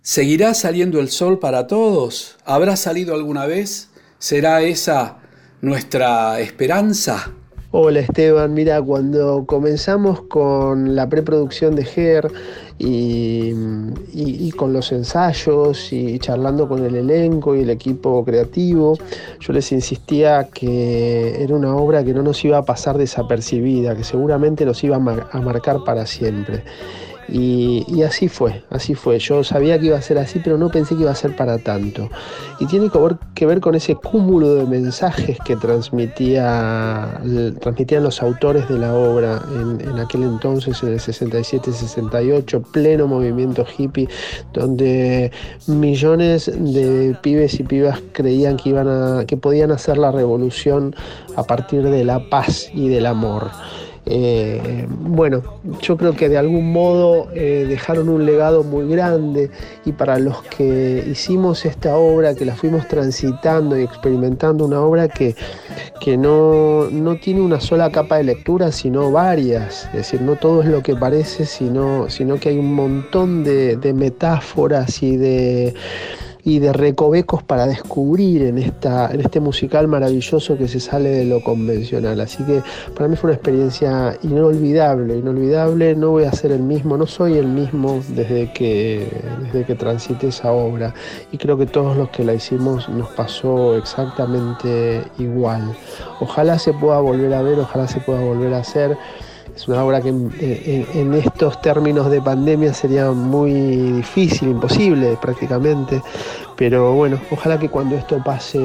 ¿Seguirá 0.04 0.52
saliendo 0.54 0.98
el 0.98 1.10
sol 1.10 1.38
para 1.38 1.68
todos? 1.68 2.36
¿Habrá 2.44 2.74
salido 2.74 3.14
alguna 3.14 3.46
vez? 3.46 3.88
¿Será 4.18 4.60
esa 4.60 5.18
nuestra 5.60 6.40
esperanza? 6.40 7.30
Hola 7.70 8.00
Esteban, 8.00 8.52
mira, 8.52 8.82
cuando 8.82 9.46
comenzamos 9.46 10.22
con 10.22 10.96
la 10.96 11.08
preproducción 11.08 11.76
de 11.76 11.84
GER 11.84 12.32
y, 12.80 14.50
con 14.56 14.72
los 14.72 14.90
ensayos 14.90 15.92
y 15.92 16.18
charlando 16.18 16.68
con 16.68 16.84
el 16.84 16.96
elenco 16.96 17.54
y 17.54 17.60
el 17.60 17.70
equipo 17.70 18.24
creativo, 18.24 18.98
yo 19.38 19.52
les 19.52 19.70
insistía 19.70 20.48
que 20.52 21.44
era 21.44 21.54
una 21.54 21.76
obra 21.76 22.02
que 22.02 22.12
no 22.12 22.24
nos 22.24 22.44
iba 22.44 22.58
a 22.58 22.64
pasar 22.64 22.98
desapercibida, 22.98 23.94
que 23.94 24.02
seguramente 24.02 24.66
nos 24.66 24.82
iba 24.82 24.96
a 24.96 25.40
marcar 25.40 25.84
para 25.84 26.06
siempre. 26.06 26.64
Y, 27.28 28.02
así 28.02 28.28
fue, 28.28 28.62
así 28.70 28.94
fue. 28.94 29.18
Yo 29.18 29.44
sabía 29.44 29.78
que 29.78 29.86
iba 29.86 29.96
a 29.96 30.02
ser 30.02 30.18
así, 30.18 30.40
pero 30.42 30.58
no 30.58 30.70
pensé 30.70 30.96
que 30.96 31.02
iba 31.02 31.10
a 31.10 31.14
ser 31.14 31.36
para 31.36 31.58
tanto. 31.58 32.10
Y 32.60 32.66
tiene 32.66 32.90
que 32.90 32.98
ver, 32.98 33.16
que 33.34 33.46
ver 33.46 33.60
con 33.60 33.74
ese 33.74 33.94
cúmulo 33.94 34.54
de 34.54 34.66
mensajes 34.66 35.38
que 35.44 35.56
transmitía, 35.56 37.20
transmitían 37.60 38.02
los 38.02 38.22
autores 38.22 38.68
de 38.68 38.78
la 38.78 38.94
obra 38.94 39.40
en, 39.54 39.80
en 39.88 39.98
aquel 39.98 40.24
entonces, 40.24 40.82
en 40.82 40.90
el 40.90 40.98
67-68, 40.98 42.62
pleno 42.70 43.06
movimiento 43.06 43.64
hippie, 43.76 44.08
donde 44.52 45.30
millones 45.66 46.50
de 46.54 47.16
pibes 47.22 47.58
y 47.60 47.62
pibas 47.62 48.00
creían 48.12 48.56
que, 48.56 48.70
iban 48.70 48.88
a, 48.88 49.24
que 49.26 49.36
podían 49.36 49.70
hacer 49.70 49.98
la 49.98 50.12
revolución 50.12 50.94
a 51.36 51.44
partir 51.44 51.82
de 51.82 52.04
la 52.04 52.28
paz 52.28 52.70
y 52.74 52.88
del 52.88 53.06
amor. 53.06 53.50
Eh, 54.04 54.86
bueno, 54.88 55.42
yo 55.80 55.96
creo 55.96 56.14
que 56.14 56.28
de 56.28 56.36
algún 56.36 56.72
modo 56.72 57.28
eh, 57.34 57.66
dejaron 57.68 58.08
un 58.08 58.26
legado 58.26 58.64
muy 58.64 58.88
grande 58.88 59.50
y 59.84 59.92
para 59.92 60.18
los 60.18 60.42
que 60.42 61.04
hicimos 61.08 61.64
esta 61.64 61.96
obra, 61.96 62.34
que 62.34 62.44
la 62.44 62.56
fuimos 62.56 62.88
transitando 62.88 63.78
y 63.78 63.84
experimentando, 63.84 64.64
una 64.64 64.80
obra 64.80 65.08
que, 65.08 65.36
que 66.00 66.16
no, 66.16 66.90
no 66.90 67.16
tiene 67.16 67.42
una 67.42 67.60
sola 67.60 67.92
capa 67.92 68.16
de 68.16 68.24
lectura, 68.24 68.72
sino 68.72 69.12
varias. 69.12 69.84
Es 69.86 69.92
decir, 69.92 70.20
no 70.20 70.34
todo 70.34 70.62
es 70.62 70.68
lo 70.68 70.82
que 70.82 70.96
parece, 70.96 71.46
sino, 71.46 72.10
sino 72.10 72.40
que 72.40 72.48
hay 72.48 72.58
un 72.58 72.74
montón 72.74 73.44
de, 73.44 73.76
de 73.76 73.92
metáforas 73.92 75.00
y 75.02 75.16
de 75.16 75.74
y 76.44 76.58
de 76.58 76.72
recovecos 76.72 77.42
para 77.42 77.66
descubrir 77.66 78.42
en, 78.42 78.58
esta, 78.58 79.10
en 79.12 79.20
este 79.20 79.38
musical 79.40 79.86
maravilloso 79.86 80.58
que 80.58 80.66
se 80.66 80.80
sale 80.80 81.10
de 81.10 81.24
lo 81.24 81.42
convencional. 81.42 82.20
Así 82.20 82.42
que 82.44 82.62
para 82.94 83.08
mí 83.08 83.16
fue 83.16 83.30
una 83.30 83.36
experiencia 83.36 84.16
inolvidable, 84.22 85.16
inolvidable. 85.16 85.94
No 85.94 86.10
voy 86.10 86.24
a 86.24 86.32
ser 86.32 86.52
el 86.52 86.62
mismo, 86.62 86.96
no 86.96 87.06
soy 87.06 87.38
el 87.38 87.46
mismo 87.46 88.02
desde 88.08 88.52
que, 88.52 89.06
desde 89.44 89.64
que 89.64 89.74
transité 89.74 90.28
esa 90.28 90.52
obra. 90.52 90.94
Y 91.30 91.38
creo 91.38 91.56
que 91.56 91.66
todos 91.66 91.96
los 91.96 92.10
que 92.10 92.24
la 92.24 92.34
hicimos 92.34 92.88
nos 92.88 93.08
pasó 93.10 93.76
exactamente 93.76 95.04
igual. 95.18 95.76
Ojalá 96.20 96.58
se 96.58 96.72
pueda 96.72 96.98
volver 96.98 97.32
a 97.34 97.42
ver, 97.42 97.60
ojalá 97.60 97.86
se 97.86 98.00
pueda 98.00 98.20
volver 98.20 98.54
a 98.54 98.58
hacer. 98.58 98.96
Es 99.54 99.68
una 99.68 99.84
obra 99.84 100.00
que 100.00 100.08
en, 100.08 100.32
en- 100.40 100.86
en 100.94 101.14
estos 101.14 101.60
términos 101.60 102.10
de 102.10 102.20
pandemia 102.22 102.72
sería 102.72 103.10
muy 103.10 103.52
difícil, 103.52 104.48
imposible 104.48 105.16
prácticamente, 105.20 106.02
pero 106.56 106.92
bueno, 106.94 107.18
ojalá 107.30 107.58
que 107.58 107.68
cuando 107.68 107.96
esto 107.96 108.22
pase 108.24 108.58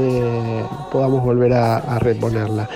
podamos 0.92 1.24
volver 1.24 1.54
a, 1.54 2.00
reponerla. 2.00 2.70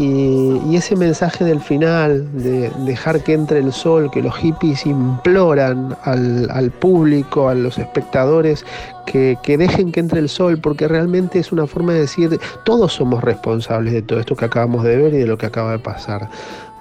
Y, 0.00 0.76
ese 0.76 0.94
mensaje 0.94 1.42
del 1.44 1.60
final, 1.60 2.28
de 2.40 2.70
dejar 2.84 3.20
que 3.24 3.32
entre 3.32 3.58
el 3.58 3.72
sol, 3.72 4.10
que 4.12 4.22
los 4.22 4.36
hippies 4.36 4.86
imploran 4.86 5.96
al, 6.04 6.48
al 6.52 6.70
público, 6.70 7.48
a 7.48 7.54
los 7.54 7.78
espectadores, 7.78 8.64
que 9.06 9.36
dejen 9.58 9.90
que 9.90 9.98
entre 9.98 10.20
el 10.20 10.28
sol, 10.28 10.58
porque 10.60 10.86
realmente 10.86 11.40
es 11.40 11.50
una 11.50 11.66
forma 11.66 11.94
de 11.94 12.00
decir, 12.02 12.38
todos 12.64 12.92
somos 12.92 13.24
responsables 13.24 13.92
de 13.92 14.02
todo 14.02 14.20
esto 14.20 14.36
que 14.36 14.44
acabamos 14.44 14.84
de 14.84 14.96
ver 14.96 15.14
y 15.14 15.18
de 15.18 15.26
lo 15.26 15.36
que 15.36 15.46
acaba 15.46 15.72
de 15.72 15.78
pasar. 15.80 16.28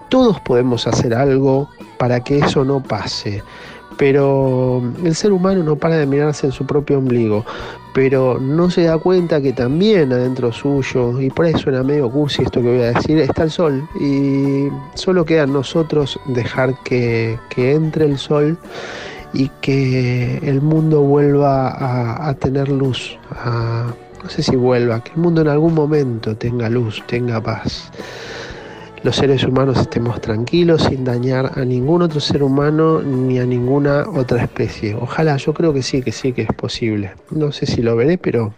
Todos 0.10 0.40
podemos 0.42 0.88
hacer 0.88 1.14
algo 1.14 1.70
para 1.98 2.20
que 2.22 2.40
eso 2.40 2.64
no 2.64 2.82
pase. 2.82 3.44
Pero 3.98 4.84
el 5.04 5.16
ser 5.16 5.32
humano 5.32 5.64
no 5.64 5.76
para 5.76 5.98
de 5.98 6.06
mirarse 6.06 6.46
en 6.46 6.52
su 6.52 6.66
propio 6.68 7.00
ombligo, 7.00 7.44
pero 7.94 8.40
no 8.40 8.70
se 8.70 8.84
da 8.84 9.00
cuenta 9.00 9.42
que 9.42 9.54
también 9.54 10.14
adentro 10.14 10.52
suyo, 10.52 11.20
y 11.20 11.32
por 11.32 11.48
eso 11.48 11.58
suena 11.58 11.82
medio 11.82 12.12
cursi 12.12 12.44
esto 12.44 12.62
que 12.62 12.68
voy 12.68 12.82
a 12.82 12.94
decir, 12.94 13.18
está 13.18 13.44
el 13.44 13.50
sol. 13.50 13.90
Y 14.00 14.68
solo 14.94 15.26
queda 15.26 15.44
a 15.44 15.48
nosotros 15.48 16.20
dejar 16.28 16.76
que, 16.84 17.40
entre 17.56 18.06
el 18.06 18.20
sol 18.20 18.56
y 19.34 19.50
que 19.62 20.38
el 20.44 20.62
mundo 20.62 21.02
vuelva 21.02 22.28
a, 22.30 22.32
tener 22.36 22.70
luz. 22.70 23.18
no 24.24 24.30
sé 24.30 24.44
si 24.44 24.56
vuelva, 24.56 25.04
que 25.04 25.14
el 25.14 25.18
mundo 25.18 25.42
en 25.42 25.48
algún 25.48 25.74
momento 25.74 26.38
tenga 26.38 26.70
luz, 26.70 27.02
tenga 27.08 27.42
paz. 27.42 27.92
Los 29.04 29.16
seres 29.16 29.44
humanos 29.44 29.80
estemos 29.80 30.20
tranquilos 30.22 30.84
sin 30.84 31.04
dañar 31.04 31.52
a 31.56 31.64
ningún 31.64 32.02
otro 32.02 32.20
ser 32.20 32.44
humano 32.44 33.02
ni 33.02 33.40
a 33.40 33.46
ninguna 33.46 34.06
otra 34.10 34.42
especie. 34.42 34.96
Ojalá, 34.96 35.38
yo 35.38 35.54
creo 35.54 35.74
que 35.74 35.84
sí, 35.84 36.02
que 36.02 36.12
sí, 36.12 36.34
que 36.34 36.44
es 36.44 36.54
posible. 36.54 37.12
No 37.32 37.52
sé 37.52 37.66
si 37.66 37.82
lo 37.82 37.96
veré, 37.96 38.18
pero 38.18 38.54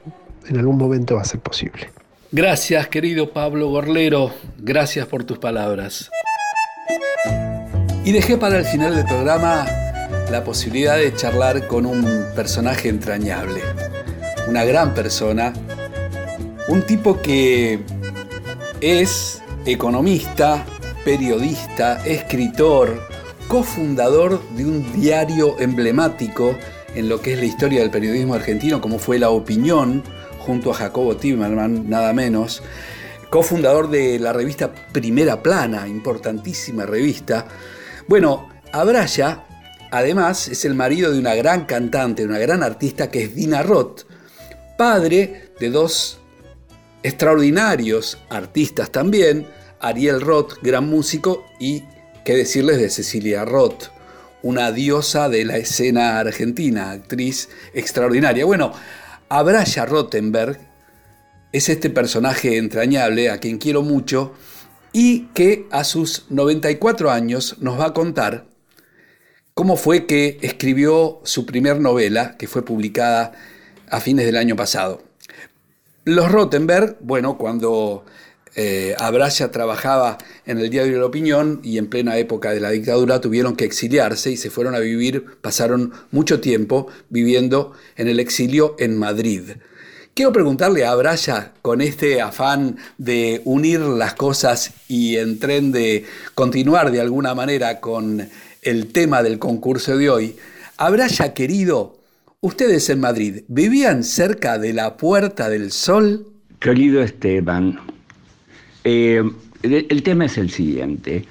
en 0.48 0.58
algún 0.58 0.78
momento 0.78 1.16
va 1.16 1.22
a 1.22 1.26
ser 1.26 1.40
posible. 1.40 1.90
Gracias, 2.32 2.88
querido 2.88 3.32
Pablo 3.32 3.70
Gorlero. 3.70 4.32
Gracias 4.58 5.08
por 5.08 5.24
tus 5.24 5.40
palabras. 5.40 6.10
Y 8.06 8.12
dejé 8.12 8.38
para 8.38 8.58
el 8.58 8.66
final 8.66 8.96
del 8.96 9.06
programa 9.06 9.66
la 10.32 10.44
posibilidad 10.44 10.98
de 10.98 11.14
charlar 11.16 11.68
con 11.68 11.86
un 11.86 12.26
personaje 12.36 12.90
entrañable. 12.90 13.62
Una 14.48 14.64
gran 14.64 14.94
persona. 14.94 15.54
Un 16.68 16.84
tipo 16.84 17.20
que 17.20 17.80
es 18.80 19.39
economista, 19.72 20.66
periodista, 21.06 22.04
escritor, 22.06 23.08
cofundador 23.48 24.42
de 24.56 24.66
un 24.66 24.92
diario 24.94 25.60
emblemático 25.60 26.58
en 26.96 27.08
lo 27.08 27.22
que 27.22 27.34
es 27.34 27.40
la 27.40 27.46
historia 27.46 27.82
del 27.82 27.92
periodismo 27.92 28.34
argentino, 28.34 28.82
como 28.82 28.98
fue 28.98 29.20
La 29.20 29.30
Opinión, 29.30 30.04
junto 30.40 30.72
a 30.72 30.74
Jacobo 30.74 31.18
Timerman, 31.18 31.90
nada 31.90 32.14
menos, 32.14 32.64
cofundador 33.30 33.90
de 33.90 34.18
la 34.18 34.34
revista 34.34 34.74
Primera 34.92 35.44
Plana, 35.44 35.88
importantísima 35.88 36.86
revista. 36.86 37.46
Bueno, 38.08 38.50
Abraya, 38.72 39.46
además, 39.92 40.48
es 40.48 40.66
el 40.66 40.74
marido 40.74 41.12
de 41.12 41.20
una 41.20 41.36
gran 41.36 41.66
cantante, 41.66 42.24
de 42.24 42.28
una 42.28 42.40
gran 42.40 42.64
artista 42.64 43.12
que 43.12 43.24
es 43.24 43.36
Dina 43.36 43.62
Roth, 43.62 44.02
padre 44.78 45.52
de 45.60 45.70
dos 45.70 46.20
extraordinarios 47.04 48.18
artistas 48.30 48.92
también, 48.92 49.46
Ariel 49.80 50.22
Roth, 50.22 50.54
gran 50.62 50.90
músico, 50.90 51.46
y 51.60 51.84
qué 52.26 52.36
decirles 52.36 52.78
de 52.78 52.90
Cecilia 52.90 53.46
Roth, 53.46 53.86
una 54.42 54.72
diosa 54.72 55.30
de 55.30 55.46
la 55.46 55.58
escena 55.58 56.20
argentina, 56.20 56.92
actriz 56.92 57.50
extraordinaria. 57.74 58.46
Bueno, 58.46 58.74
Abraya 59.30 59.86
Rottenberg 59.86 60.60
es 61.52 61.70
este 61.70 61.90
personaje 61.90 62.58
entrañable 62.58 63.30
a 63.30 63.40
quien 63.40 63.58
quiero 63.58 63.82
mucho 63.82 64.34
y 64.92 65.28
que 65.34 65.68
a 65.72 65.84
sus 65.84 66.26
94 66.30 67.12
años 67.12 67.58
nos 67.60 67.80
va 67.80 67.88
a 67.88 67.94
contar 67.94 68.46
cómo 69.54 69.76
fue 69.76 70.06
que 70.06 70.38
escribió 70.42 71.20
su 71.24 71.46
primer 71.46 71.80
novela, 71.80 72.38
que 72.38 72.48
fue 72.48 72.64
publicada 72.64 73.34
a 73.90 74.00
fines 74.00 74.26
del 74.26 74.38
año 74.38 74.56
pasado. 74.56 75.04
Los 76.06 76.32
Rottenberg, 76.32 76.98
bueno, 77.02 77.38
cuando 77.38 78.06
eh, 78.56 78.96
Abraya 79.00 79.52
trabajaba 79.52 80.18
en 80.46 80.60
el 80.60 80.70
diario 80.70 81.00
la 81.00 81.06
opinión 81.06 81.60
y 81.64 81.78
en 81.78 81.88
plena 81.88 82.18
época 82.18 82.52
de 82.52 82.60
la 82.60 82.72
dictadura 82.72 83.22
tuvieron 83.22 83.56
que 83.56 83.66
exiliarse 83.66 84.32
y 84.32 84.38
se 84.38 84.50
fueron 84.50 84.76
a 84.76 84.80
vivir, 84.80 85.26
pasaron 85.42 85.94
mucho 86.12 86.42
tiempo 86.42 86.88
viviendo 87.10 87.74
en 87.96 88.08
el 88.08 88.20
exilio 88.20 88.76
en 88.80 88.98
Madrid. 88.98 89.44
Quiero 90.14 90.34
preguntarle 90.34 90.84
a 90.84 90.92
Abraya, 90.92 91.54
con 91.62 91.80
este 91.80 92.22
afán 92.22 92.78
de 92.98 93.42
unir 93.46 93.80
las 93.80 94.16
cosas 94.16 94.74
y 94.88 95.16
en 95.16 95.40
tren 95.40 95.72
de 95.72 96.06
continuar 96.36 96.92
de 96.92 97.00
alguna 97.00 97.36
manera 97.36 97.80
con 97.80 98.28
el 98.62 98.88
tema 98.88 99.24
del 99.24 99.40
concurso 99.40 99.98
de 99.98 100.10
hoy, 100.10 100.36
Abraya 100.76 101.34
querido, 101.34 102.00
ustedes 102.42 102.90
en 102.90 103.00
Madrid, 103.00 103.44
¿vivían 103.48 104.04
cerca 104.04 104.58
de 104.58 104.74
la 104.74 104.98
Puerta 104.98 105.50
del 105.50 105.72
Sol? 105.72 106.26
Querido 106.60 107.02
Esteban, 107.02 107.80
eh, 108.84 109.24
el, 109.64 110.04
tema 110.04 110.26
es 110.26 110.38
el 110.38 110.50
siguiente. 110.50 111.26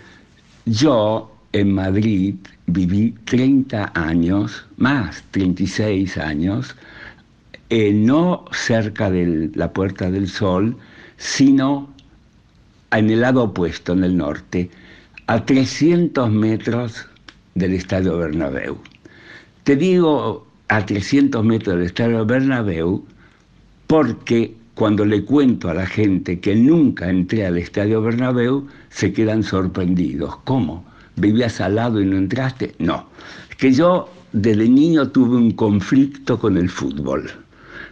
Yo 0.67 1.35
en 1.53 1.75
Madrid 1.75 2.35
viví 2.67 3.15
30 3.25 3.93
años, 3.95 4.67
más 4.77 5.25
36 5.31 6.19
años, 6.19 6.77
eh, 7.71 7.93
no 7.93 8.45
cerca 8.53 9.11
de 9.11 9.51
la 9.55 9.73
Puerta 9.73 10.11
del 10.11 10.29
Sol, 10.29 10.77
sino 11.17 11.89
en 12.93 13.11
el 13.11 13.21
lado 13.21 13.45
opuesto, 13.45 13.93
en 13.93 14.05
el 14.05 14.17
norte, 14.17 14.71
a 15.27 15.45
300 15.45 16.31
metros 16.31 17.07
del 17.55 17.75
Estadio 17.75 18.17
Bernabéu. 18.19 18.79
Te 19.65 19.77
digo 19.77 20.47
a 20.69 20.85
300 20.85 21.45
metros 21.45 21.77
del 21.77 21.87
Estadio 21.87 22.25
Bernabéu 22.25 23.05
porque 23.87 24.55
cuando 24.79 25.05
le 25.05 25.25
cuento 25.25 25.69
a 25.69 25.75
la 25.75 25.87
gente 25.87 26.39
que 26.39 26.55
nunca 26.55 27.11
entré 27.11 27.45
al 27.45 27.59
Estadio 27.59 28.01
Bernabéu, 28.01 28.69
se 28.91 29.13
quedan 29.13 29.43
sorprendidos. 29.43 30.37
¿Cómo? 30.45 30.85
¿Vivías 31.17 31.61
al 31.61 31.75
lado 31.75 32.01
y 32.01 32.07
no 32.07 32.17
entraste? 32.17 32.77
No. 32.79 33.09
Es 33.51 33.57
que 33.57 33.73
yo 33.73 34.09
desde 34.33 34.69
niño 34.69 35.09
tuve 35.09 35.37
un 35.37 35.51
conflicto 35.51 36.39
con 36.39 36.57
el 36.57 36.71
fútbol. 36.71 37.29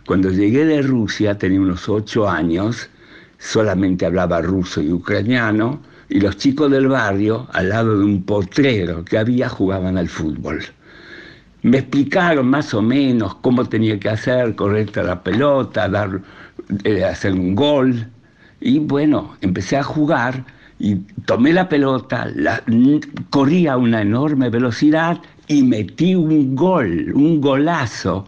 Cuando 0.07 0.31
llegué 0.31 0.65
de 0.65 0.81
Rusia, 0.81 1.37
tenía 1.37 1.61
unos 1.61 1.89
ocho 1.89 2.31
años, 2.31 2.89
solamente 3.37 4.07
hablaba 4.07 4.41
ruso 4.41 4.81
y 4.81 4.93
ucraniano, 4.93 5.81
y 6.09 6.21
los 6.21 6.37
chicos 6.37 6.71
del 6.71 6.87
barrio, 6.87 7.49
al 7.53 7.71
lado 7.71 7.99
de 7.99 8.05
un 8.05 8.23
potrero 8.23 9.05
que 9.05 9.19
había, 9.19 9.49
jugaban 9.49 9.99
al 9.99 10.09
fútbol. 10.09 10.63
Me 11.63 11.79
explicaron 11.79 12.47
más 12.47 12.73
o 12.75 12.81
menos 12.81 13.35
cómo 13.37 13.65
tenía 13.65 13.99
que 13.99 14.09
hacer, 14.09 14.55
correcta 14.55 15.03
la 15.03 15.21
pelota, 15.21 15.89
dar, 15.89 16.21
eh, 16.85 17.05
hacer 17.05 17.33
un 17.33 17.55
gol. 17.55 18.07
Y 18.61 18.79
bueno, 18.79 19.37
empecé 19.41 19.77
a 19.77 19.83
jugar 19.83 20.45
y 20.79 20.97
tomé 21.25 21.53
la 21.53 21.69
pelota, 21.69 22.29
la, 22.35 22.63
corrí 23.31 23.67
a 23.67 23.77
una 23.77 24.03
enorme 24.03 24.51
velocidad 24.51 25.21
y 25.49 25.63
metí 25.63 26.15
un 26.15 26.55
gol, 26.55 27.13
un 27.15 27.41
golazo. 27.41 28.27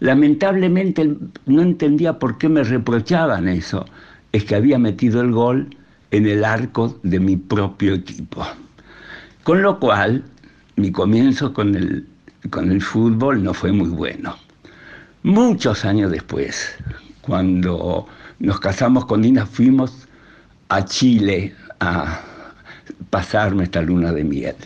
Lamentablemente 0.00 1.16
no 1.46 1.62
entendía 1.62 2.18
por 2.18 2.38
qué 2.38 2.48
me 2.48 2.62
reprochaban 2.64 3.48
eso. 3.48 3.84
Es 4.32 4.44
que 4.44 4.56
había 4.56 4.78
metido 4.78 5.20
el 5.20 5.32
gol 5.32 5.68
en 6.10 6.26
el 6.26 6.44
arco 6.44 6.98
de 7.02 7.20
mi 7.20 7.36
propio 7.36 7.94
equipo. 7.94 8.44
Con 9.42 9.62
lo 9.62 9.78
cual, 9.78 10.24
mi 10.76 10.90
comienzo 10.90 11.52
con 11.52 11.74
el, 11.74 12.06
con 12.50 12.70
el 12.70 12.82
fútbol 12.82 13.42
no 13.42 13.54
fue 13.54 13.72
muy 13.72 13.90
bueno. 13.90 14.36
Muchos 15.22 15.84
años 15.84 16.10
después, 16.10 16.76
cuando 17.26 18.06
nos 18.38 18.60
casamos 18.60 19.06
con 19.06 19.22
Dina, 19.22 19.46
fuimos 19.46 20.06
a 20.68 20.84
Chile 20.84 21.54
a 21.80 22.20
pasar 23.10 23.54
nuestra 23.54 23.82
luna 23.82 24.12
de 24.12 24.24
miel. 24.24 24.56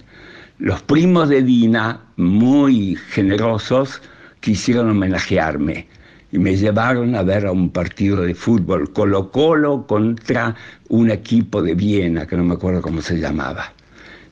Los 0.58 0.82
primos 0.82 1.28
de 1.28 1.42
Dina, 1.42 2.00
muy 2.16 2.96
generosos, 3.10 4.02
quisieron 4.40 4.90
homenajearme 4.90 5.86
y 6.32 6.38
me 6.38 6.56
llevaron 6.56 7.14
a 7.14 7.22
ver 7.22 7.46
a 7.46 7.52
un 7.52 7.70
partido 7.70 8.22
de 8.22 8.34
fútbol, 8.34 8.92
Colo 8.92 9.30
Colo 9.30 9.86
contra 9.86 10.54
un 10.88 11.10
equipo 11.10 11.62
de 11.62 11.74
Viena, 11.74 12.26
que 12.26 12.36
no 12.36 12.44
me 12.44 12.54
acuerdo 12.54 12.82
cómo 12.82 13.00
se 13.00 13.18
llamaba. 13.18 13.72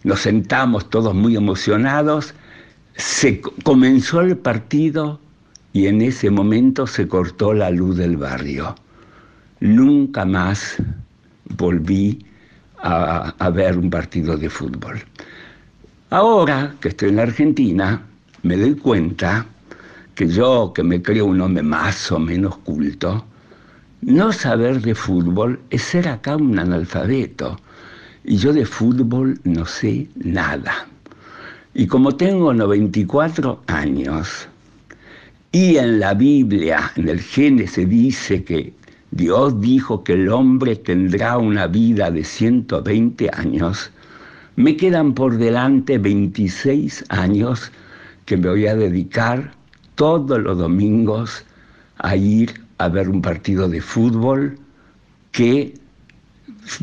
Nos 0.02 0.20
sentamos 0.20 0.90
todos 0.90 1.14
muy 1.14 1.36
emocionados, 1.36 2.34
se 2.96 3.40
comenzó 3.62 4.20
el 4.20 4.36
partido 4.36 5.20
y 5.76 5.88
en 5.88 6.00
ese 6.00 6.30
momento 6.30 6.86
se 6.86 7.06
cortó 7.06 7.52
la 7.52 7.68
luz 7.68 7.98
del 7.98 8.16
barrio. 8.16 8.74
Nunca 9.60 10.24
más 10.24 10.76
volví 11.58 12.24
a, 12.78 13.50
ver 13.50 13.76
un 13.76 13.90
partido 13.90 14.38
de 14.38 14.48
fútbol. 14.48 15.02
Ahora 16.08 16.74
que 16.80 16.88
estoy 16.88 17.10
en 17.10 17.16
la 17.16 17.24
Argentina, 17.24 18.00
me 18.42 18.56
doy 18.56 18.74
cuenta 18.76 19.44
que 20.14 20.26
yo, 20.26 20.72
que 20.74 20.82
me 20.82 21.02
creo 21.02 21.26
un 21.26 21.42
hombre 21.42 21.62
más 21.62 22.10
o 22.10 22.18
menos 22.18 22.56
culto, 22.56 23.26
no 24.00 24.32
saber 24.32 24.80
de 24.80 24.94
fútbol 24.94 25.60
es 25.68 25.82
ser 25.82 26.08
acá 26.08 26.36
un 26.36 26.58
analfabeto. 26.58 27.60
Y 28.24 28.38
yo 28.38 28.54
de 28.54 28.64
fútbol 28.64 29.38
no 29.44 29.66
sé 29.66 30.08
nada. 30.14 30.86
Y 31.74 31.86
como 31.86 32.16
tengo 32.16 32.54
94 32.54 33.60
años, 33.66 34.48
y 35.56 35.78
en 35.78 36.00
la 36.00 36.12
Biblia, 36.12 36.92
en 36.96 37.08
el 37.08 37.18
Génesis, 37.18 37.88
dice 37.88 38.44
que 38.44 38.74
Dios 39.10 39.58
dijo 39.58 40.04
que 40.04 40.12
el 40.12 40.28
hombre 40.28 40.76
tendrá 40.76 41.38
una 41.38 41.66
vida 41.66 42.10
de 42.10 42.24
120 42.24 43.30
años, 43.32 43.90
me 44.56 44.76
quedan 44.76 45.14
por 45.14 45.38
delante 45.38 45.96
26 45.96 47.06
años 47.08 47.72
que 48.26 48.36
me 48.36 48.50
voy 48.50 48.66
a 48.66 48.76
dedicar 48.76 49.52
todos 49.94 50.38
los 50.40 50.58
domingos 50.58 51.46
a 52.00 52.14
ir 52.16 52.60
a 52.76 52.88
ver 52.88 53.08
un 53.08 53.22
partido 53.22 53.66
de 53.66 53.80
fútbol 53.80 54.58
que 55.32 55.72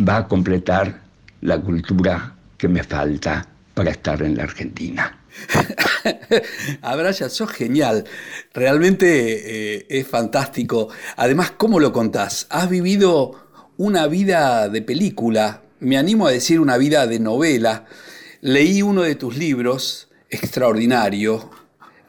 va 0.10 0.18
a 0.18 0.28
completar 0.28 1.00
la 1.42 1.62
cultura 1.62 2.34
que 2.58 2.68
me 2.68 2.84
falta 2.84 3.46
para 3.76 3.92
estar 3.92 4.24
en 4.24 4.36
la 4.36 4.46
Argentina. 4.46 5.16
Abraya, 6.82 7.30
sos 7.30 7.52
genial. 7.52 8.06
Realmente 8.54 9.78
eh, 9.78 9.86
es 9.90 10.08
fantástico. 10.08 10.90
Además, 11.16 11.52
¿cómo 11.52 11.80
lo 11.80 11.92
contás? 11.92 12.48
Has 12.50 12.70
vivido 12.70 13.48
una 13.78 14.08
vida 14.08 14.70
de 14.70 14.82
película. 14.82 15.62
me 15.80 15.98
animo 15.98 16.28
a 16.28 16.32
decir 16.32 16.60
una 16.60 16.78
vida 16.78 17.08
de 17.08 17.20
novela. 17.20 17.86
Leí 18.42 18.82
uno 18.82 19.04
de 19.04 19.16
tus 19.16 19.38
libros, 19.38 20.10
extraordinario, 20.30 21.50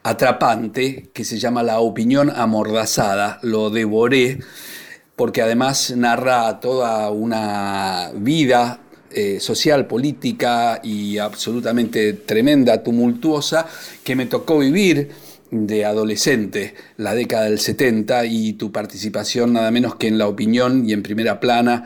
atrapante, 0.03 1.11
que 1.13 1.25
se 1.25 1.39
llama 1.39 1.63
La 1.63 1.81
opinión 1.81 2.31
amordazada. 2.35 3.39
Lo 3.43 3.71
devoré 3.71 4.41
porque 5.17 5.43
además 5.43 5.93
narra 5.97 6.61
toda 6.61 7.11
una 7.11 8.11
vida 8.15 8.81
eh, 9.15 9.39
social, 9.41 9.87
política 9.87 10.81
y 10.83 11.19
absolutamente 11.19 12.13
tremenda, 12.13 12.83
tumultuosa, 12.83 13.67
que 14.03 14.17
me 14.17 14.27
tocó 14.27 14.59
vivir 14.59 15.11
de 15.51 15.85
adolescente, 15.85 16.75
la 16.97 17.15
década 17.15 17.45
del 17.45 17.61
70, 17.61 18.27
y 18.27 18.55
tu 18.55 18.73
participación 18.73 19.53
nada 19.53 19.71
menos 19.71 19.95
que 19.95 20.09
en 20.09 20.19
la 20.19 20.27
opinión 20.27 20.89
y 20.89 20.93
en 20.93 21.03
primera 21.03 21.39
plana, 21.41 21.85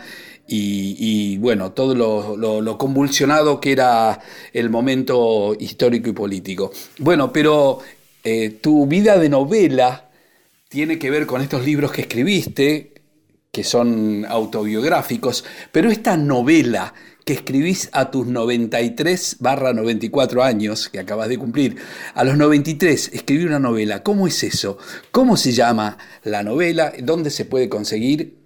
y, 0.51 1.37
bueno, 1.39 1.73
todo 1.73 1.95
lo 1.95 2.79
convulsionado 2.79 3.61
que 3.61 3.73
era 3.73 4.19
el 4.55 4.71
momento 4.71 5.55
histórico 5.61 6.09
y 6.09 6.13
político. 6.13 6.73
Bueno, 6.99 7.31
pero 7.35 7.81
eh, 8.25 8.51
tu 8.61 8.87
vida 8.87 9.19
de 9.19 9.29
novela 9.29 10.11
tiene 10.69 10.99
que 10.99 11.11
ver 11.11 11.27
con 11.27 11.41
estos 11.41 11.65
libros 11.65 11.93
que 11.93 12.03
escribiste, 12.03 12.93
que 13.53 13.65
son 13.65 14.25
autobiográficos, 14.29 15.45
pero 15.73 15.91
esta 15.91 16.17
novela 16.17 16.95
que 17.25 17.33
escribís 17.35 17.91
a 17.93 18.11
tus 18.11 18.27
93 18.27 19.37
barra 19.41 19.73
94 19.75 20.43
años, 20.43 20.89
que 20.89 20.99
acabas 20.99 21.29
de 21.29 21.39
cumplir, 21.39 21.77
a 22.15 22.25
los 22.25 22.37
93 22.39 23.11
escribir 23.13 23.49
una 23.49 23.59
novela, 23.59 24.03
¿cómo 24.03 24.27
es 24.27 24.43
eso? 24.45 24.79
¿Cómo 25.11 25.37
se 25.37 25.53
llama 25.53 25.99
la 26.25 26.43
novela? 26.43 26.93
¿Dónde 27.03 27.31
se 27.31 27.45
puede 27.45 27.69
conseguir? 27.69 28.39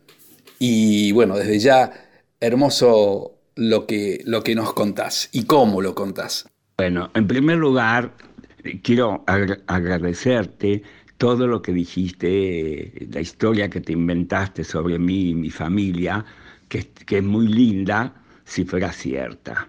Y 0.58 1.12
bueno, 1.12 1.36
desde 1.36 1.58
ya, 1.60 1.92
hermoso 2.40 3.38
lo 3.54 3.86
que, 3.86 4.20
lo 4.24 4.42
que 4.42 4.54
nos 4.54 4.72
contás 4.72 5.28
y 5.32 5.44
cómo 5.44 5.80
lo 5.80 5.94
contás. 5.94 6.46
Bueno, 6.76 7.10
en 7.14 7.26
primer 7.28 7.58
lugar, 7.58 8.14
quiero 8.82 9.22
agra- 9.26 9.60
agradecerte 9.66 10.82
todo 11.22 11.46
lo 11.46 11.62
que 11.62 11.72
dijiste, 11.72 13.06
la 13.12 13.20
historia 13.20 13.70
que 13.70 13.80
te 13.80 13.92
inventaste 13.92 14.64
sobre 14.64 14.98
mí 14.98 15.28
y 15.28 15.34
mi 15.36 15.50
familia, 15.50 16.24
que, 16.68 16.88
que 17.06 17.18
es 17.18 17.22
muy 17.22 17.46
linda 17.46 18.12
si 18.44 18.64
fuera 18.64 18.90
cierta. 18.90 19.68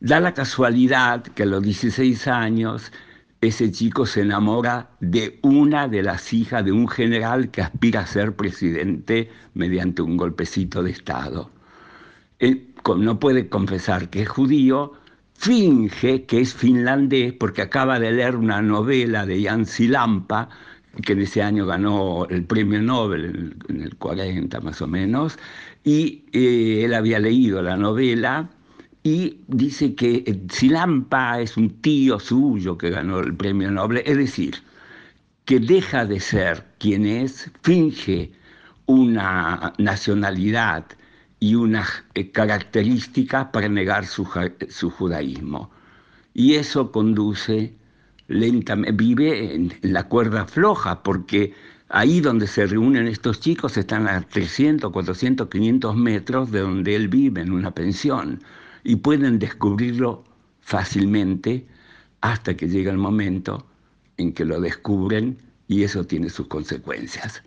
Da 0.00 0.18
la 0.18 0.32
casualidad 0.32 1.22
que 1.22 1.42
a 1.42 1.46
los 1.46 1.62
16 1.62 2.26
años 2.26 2.90
ese 3.42 3.70
chico 3.70 4.06
se 4.06 4.22
enamora 4.22 4.90
de 5.00 5.38
una 5.42 5.88
de 5.88 6.02
las 6.02 6.32
hijas 6.32 6.64
de 6.64 6.72
un 6.72 6.88
general 6.88 7.50
que 7.50 7.62
aspira 7.62 8.00
a 8.00 8.06
ser 8.06 8.34
presidente 8.34 9.30
mediante 9.54 10.02
un 10.02 10.16
golpecito 10.16 10.82
de 10.82 10.90
Estado. 10.90 11.50
Co- 12.82 12.96
no 12.96 13.18
puede 13.18 13.48
confesar 13.48 14.08
que 14.10 14.22
es 14.22 14.28
judío, 14.28 14.92
finge 15.34 16.24
que 16.26 16.40
es 16.40 16.54
finlandés 16.54 17.32
porque 17.34 17.62
acaba 17.62 17.98
de 18.00 18.12
leer 18.12 18.36
una 18.36 18.62
novela 18.62 19.26
de 19.26 19.42
Jan 19.44 19.66
Silampa, 19.66 20.48
que 21.04 21.12
en 21.12 21.20
ese 21.20 21.42
año 21.42 21.66
ganó 21.66 22.26
el 22.28 22.44
premio 22.44 22.80
Nobel, 22.82 23.24
en 23.26 23.56
en 23.76 23.82
el 23.82 23.96
40 23.96 24.60
más 24.60 24.80
o 24.82 24.86
menos, 24.86 25.38
y 25.84 26.24
eh, 26.32 26.84
él 26.84 26.94
había 26.94 27.18
leído 27.20 27.62
la 27.62 27.76
novela 27.76 28.48
y 29.02 29.40
dice 29.46 29.94
que 29.94 30.24
eh, 30.26 30.40
Silampa 30.50 31.40
es 31.40 31.56
un 31.56 31.70
tío 31.82 32.18
suyo 32.18 32.76
que 32.78 32.90
ganó 32.90 33.20
el 33.20 33.34
premio 33.36 33.70
Nobel, 33.70 34.02
es 34.06 34.16
decir, 34.16 34.56
que 35.44 35.58
deja 35.60 36.06
de 36.06 36.20
ser 36.20 36.64
quien 36.78 37.06
es, 37.06 37.50
finge 37.62 38.32
una 38.86 39.72
nacionalidad 39.78 40.84
y 41.40 41.54
una 41.54 41.86
eh, 42.14 42.30
característica 42.30 43.50
para 43.50 43.68
negar 43.68 44.06
su, 44.06 44.28
su 44.68 44.90
judaísmo. 44.90 45.70
Y 46.34 46.54
eso 46.54 46.92
conduce 46.92 47.74
lentamente, 48.28 48.92
vive 48.92 49.54
en 49.54 49.72
la 49.82 50.04
cuerda 50.04 50.46
floja, 50.46 51.02
porque 51.02 51.54
ahí 51.88 52.20
donde 52.20 52.46
se 52.46 52.66
reúnen 52.66 53.08
estos 53.08 53.40
chicos 53.40 53.76
están 53.76 54.06
a 54.06 54.20
300, 54.20 54.92
400, 54.92 55.48
500 55.48 55.96
metros 55.96 56.50
de 56.52 56.60
donde 56.60 56.94
él 56.94 57.08
vive, 57.08 57.40
en 57.40 57.52
una 57.52 57.72
pensión, 57.72 58.40
y 58.84 58.96
pueden 58.96 59.38
descubrirlo 59.38 60.24
fácilmente 60.60 61.66
hasta 62.20 62.56
que 62.56 62.68
llega 62.68 62.92
el 62.92 62.98
momento 62.98 63.66
en 64.18 64.32
que 64.32 64.44
lo 64.44 64.60
descubren 64.60 65.38
y 65.68 65.82
eso 65.84 66.04
tiene 66.04 66.28
sus 66.28 66.46
consecuencias. 66.48 67.42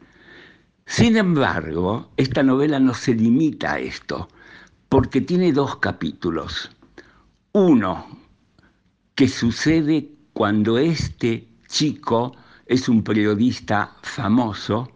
Sin 0.85 1.17
embargo, 1.17 2.11
esta 2.17 2.43
novela 2.43 2.79
no 2.79 2.93
se 2.93 3.15
limita 3.15 3.73
a 3.73 3.79
esto, 3.79 4.27
porque 4.89 5.21
tiene 5.21 5.53
dos 5.53 5.77
capítulos. 5.77 6.69
Uno, 7.53 8.05
que 9.15 9.27
sucede 9.27 10.11
cuando 10.33 10.77
este 10.77 11.47
chico 11.67 12.35
es 12.65 12.87
un 12.89 13.03
periodista 13.03 13.95
famoso, 14.01 14.91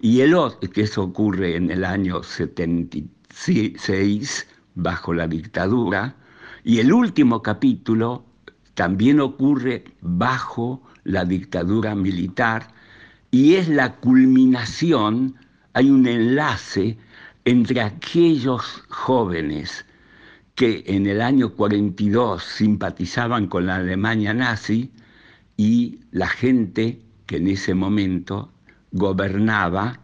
y 0.00 0.20
el 0.20 0.34
otro, 0.34 0.70
que 0.70 0.82
eso 0.82 1.04
ocurre 1.04 1.56
en 1.56 1.70
el 1.70 1.84
año 1.84 2.22
76, 2.22 4.46
bajo 4.74 5.14
la 5.14 5.28
dictadura, 5.28 6.16
y 6.64 6.80
el 6.80 6.92
último 6.92 7.42
capítulo 7.42 8.24
también 8.74 9.20
ocurre 9.20 9.84
bajo 10.00 10.82
la 11.04 11.24
dictadura 11.24 11.94
militar, 11.94 12.66
y 13.32 13.54
es 13.54 13.66
la 13.66 13.96
culminación, 13.96 15.34
hay 15.72 15.90
un 15.90 16.06
enlace 16.06 16.98
entre 17.46 17.80
aquellos 17.80 18.84
jóvenes 18.90 19.86
que 20.54 20.84
en 20.86 21.06
el 21.06 21.22
año 21.22 21.54
42 21.54 22.44
simpatizaban 22.44 23.46
con 23.46 23.66
la 23.66 23.76
Alemania 23.76 24.34
nazi 24.34 24.92
y 25.56 26.00
la 26.10 26.28
gente 26.28 27.00
que 27.24 27.38
en 27.38 27.48
ese 27.48 27.72
momento 27.72 28.52
gobernaba 28.92 29.98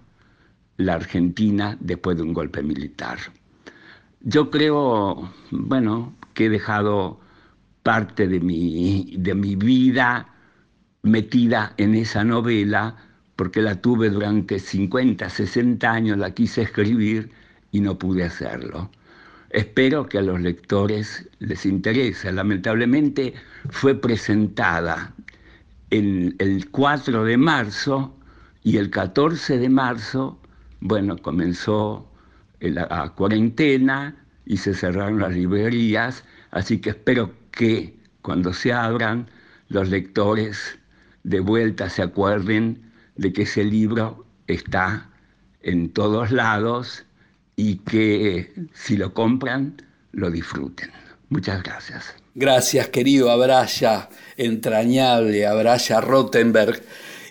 la 0.78 0.94
Argentina 0.94 1.76
después 1.80 2.16
de 2.16 2.22
un 2.22 2.32
golpe 2.32 2.62
militar. 2.62 3.18
Yo 4.22 4.50
creo, 4.50 5.30
bueno, 5.50 6.14
que 6.32 6.46
he 6.46 6.48
dejado 6.48 7.20
parte 7.82 8.26
de 8.26 8.40
mi, 8.40 9.16
de 9.18 9.34
mi 9.34 9.54
vida 9.54 10.34
metida 11.02 11.74
en 11.76 11.94
esa 11.94 12.24
novela 12.24 12.96
porque 13.38 13.62
la 13.62 13.80
tuve 13.80 14.10
durante 14.10 14.58
50, 14.58 15.30
60 15.30 15.88
años, 15.88 16.18
la 16.18 16.32
quise 16.32 16.62
escribir 16.62 17.30
y 17.70 17.78
no 17.78 17.96
pude 17.96 18.24
hacerlo. 18.24 18.90
Espero 19.50 20.08
que 20.08 20.18
a 20.18 20.22
los 20.22 20.40
lectores 20.40 21.28
les 21.38 21.64
interese. 21.64 22.32
Lamentablemente 22.32 23.34
fue 23.70 23.94
presentada 23.94 25.14
el, 25.90 26.34
el 26.40 26.68
4 26.70 27.22
de 27.22 27.36
marzo 27.36 28.12
y 28.64 28.76
el 28.76 28.90
14 28.90 29.58
de 29.58 29.68
marzo, 29.68 30.36
bueno, 30.80 31.16
comenzó 31.16 32.10
la 32.58 33.12
cuarentena 33.14 34.16
y 34.46 34.56
se 34.56 34.74
cerraron 34.74 35.20
las 35.20 35.32
librerías, 35.32 36.24
así 36.50 36.80
que 36.80 36.90
espero 36.90 37.32
que 37.52 37.96
cuando 38.20 38.52
se 38.52 38.72
abran 38.72 39.30
los 39.68 39.90
lectores 39.90 40.76
de 41.22 41.38
vuelta 41.38 41.88
se 41.88 42.02
acuerden 42.02 42.87
de 43.18 43.32
que 43.32 43.42
ese 43.42 43.64
libro 43.64 44.24
está 44.46 45.10
en 45.60 45.90
todos 45.90 46.30
lados 46.30 47.04
y 47.56 47.76
que 47.78 48.52
si 48.72 48.96
lo 48.96 49.12
compran, 49.12 49.82
lo 50.12 50.30
disfruten. 50.30 50.90
Muchas 51.28 51.62
gracias. 51.62 52.14
Gracias, 52.34 52.88
querido 52.88 53.30
Abraya, 53.30 54.08
entrañable 54.36 55.46
Abraya 55.46 56.00
Rottenberg, 56.00 56.80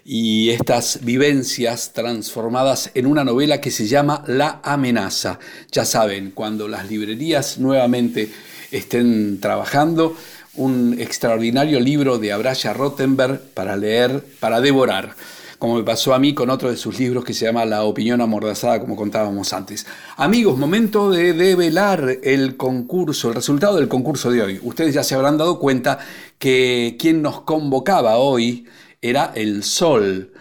y 0.09 0.51
estas 0.51 1.03
vivencias 1.03 1.91
transformadas 1.91 2.91
en 2.93 3.07
una 3.07 3.25
novela 3.25 3.59
que 3.59 3.71
se 3.71 3.87
llama 3.87 4.23
La 4.27 4.61
amenaza. 4.63 5.37
Ya 5.71 5.83
saben, 5.83 6.31
cuando 6.31 6.69
las 6.69 6.89
librerías 6.89 7.57
nuevamente 7.57 8.31
estén 8.71 9.41
trabajando, 9.41 10.15
un 10.55 10.95
extraordinario 10.99 11.79
libro 11.81 12.19
de 12.19 12.31
Abraya 12.31 12.73
Rottenberg 12.73 13.41
para 13.53 13.75
leer, 13.75 14.23
para 14.39 14.61
devorar 14.61 15.13
como 15.59 15.75
me 15.75 15.83
pasó 15.83 16.13
a 16.13 16.19
mí 16.19 16.33
con 16.33 16.49
otro 16.49 16.69
de 16.69 16.77
sus 16.77 16.99
libros 16.99 17.23
que 17.23 17.33
se 17.33 17.45
llama 17.45 17.65
La 17.65 17.83
opinión 17.83 18.21
amordazada, 18.21 18.79
como 18.79 18.95
contábamos 18.95 19.53
antes. 19.53 19.87
Amigos, 20.15 20.57
momento 20.57 21.09
de 21.09 21.33
develar 21.33 22.19
el 22.23 22.57
concurso, 22.57 23.29
el 23.29 23.35
resultado 23.35 23.77
del 23.77 23.87
concurso 23.87 24.29
de 24.29 24.43
hoy. 24.43 24.59
Ustedes 24.61 24.93
ya 24.93 25.03
se 25.03 25.15
habrán 25.15 25.37
dado 25.37 25.59
cuenta 25.59 25.99
que 26.37 26.95
quien 26.99 27.21
nos 27.21 27.41
convocaba 27.41 28.17
hoy 28.17 28.67
era 29.01 29.31
el 29.35 29.63
sol 29.63 30.31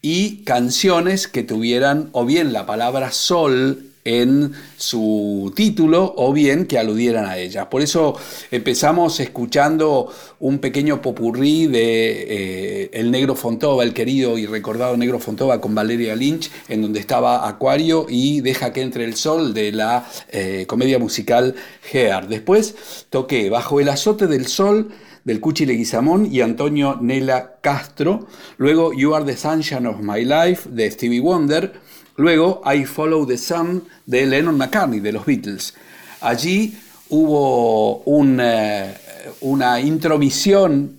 y 0.00 0.42
canciones 0.44 1.28
que 1.28 1.42
tuvieran 1.42 2.08
o 2.12 2.24
bien 2.24 2.52
la 2.52 2.66
palabra 2.66 3.12
sol 3.12 3.91
en 4.04 4.52
su 4.76 5.52
título 5.54 6.14
o 6.16 6.32
bien 6.32 6.66
que 6.66 6.78
aludieran 6.78 7.26
a 7.26 7.38
ella. 7.38 7.70
Por 7.70 7.82
eso 7.82 8.18
empezamos 8.50 9.20
escuchando 9.20 10.12
un 10.40 10.58
pequeño 10.58 11.00
popurrí 11.00 11.66
de 11.66 12.26
eh, 12.28 12.90
El 12.92 13.10
Negro 13.10 13.36
Fontova, 13.36 13.84
el 13.84 13.94
querido 13.94 14.38
y 14.38 14.46
recordado 14.46 14.96
Negro 14.96 15.20
Fontova 15.20 15.60
con 15.60 15.74
Valeria 15.74 16.16
Lynch, 16.16 16.50
en 16.68 16.82
donde 16.82 17.00
estaba 17.00 17.48
Acuario 17.48 18.06
y 18.08 18.40
Deja 18.40 18.72
que 18.72 18.82
entre 18.82 19.04
el 19.04 19.14
sol 19.14 19.54
de 19.54 19.72
la 19.72 20.06
eh, 20.30 20.64
comedia 20.66 20.98
musical 20.98 21.54
Hair. 21.92 22.26
Después 22.28 23.06
toqué 23.10 23.50
Bajo 23.50 23.80
el 23.80 23.88
azote 23.88 24.26
del 24.26 24.46
sol 24.46 24.90
del 25.24 25.40
Cuchi 25.40 25.66
Leguizamón 25.66 26.26
y 26.32 26.40
Antonio 26.40 26.98
Nela 27.00 27.56
Castro. 27.60 28.26
Luego 28.56 28.92
You 28.92 29.14
Are 29.14 29.24
the 29.24 29.36
Sunshine 29.36 29.86
of 29.86 30.00
My 30.00 30.24
Life 30.24 30.68
de 30.70 30.90
Stevie 30.90 31.20
Wonder. 31.20 31.72
Luego 32.16 32.62
I 32.64 32.84
Follow 32.84 33.26
the 33.26 33.38
Sun 33.38 33.84
de 34.06 34.26
Lennon 34.26 34.56
McCartney 34.56 35.00
de 35.00 35.12
los 35.12 35.24
Beatles. 35.24 35.74
Allí 36.20 36.76
hubo 37.08 37.98
un, 38.04 38.38
eh, 38.40 38.94
una 39.40 39.80
intromisión 39.80 40.98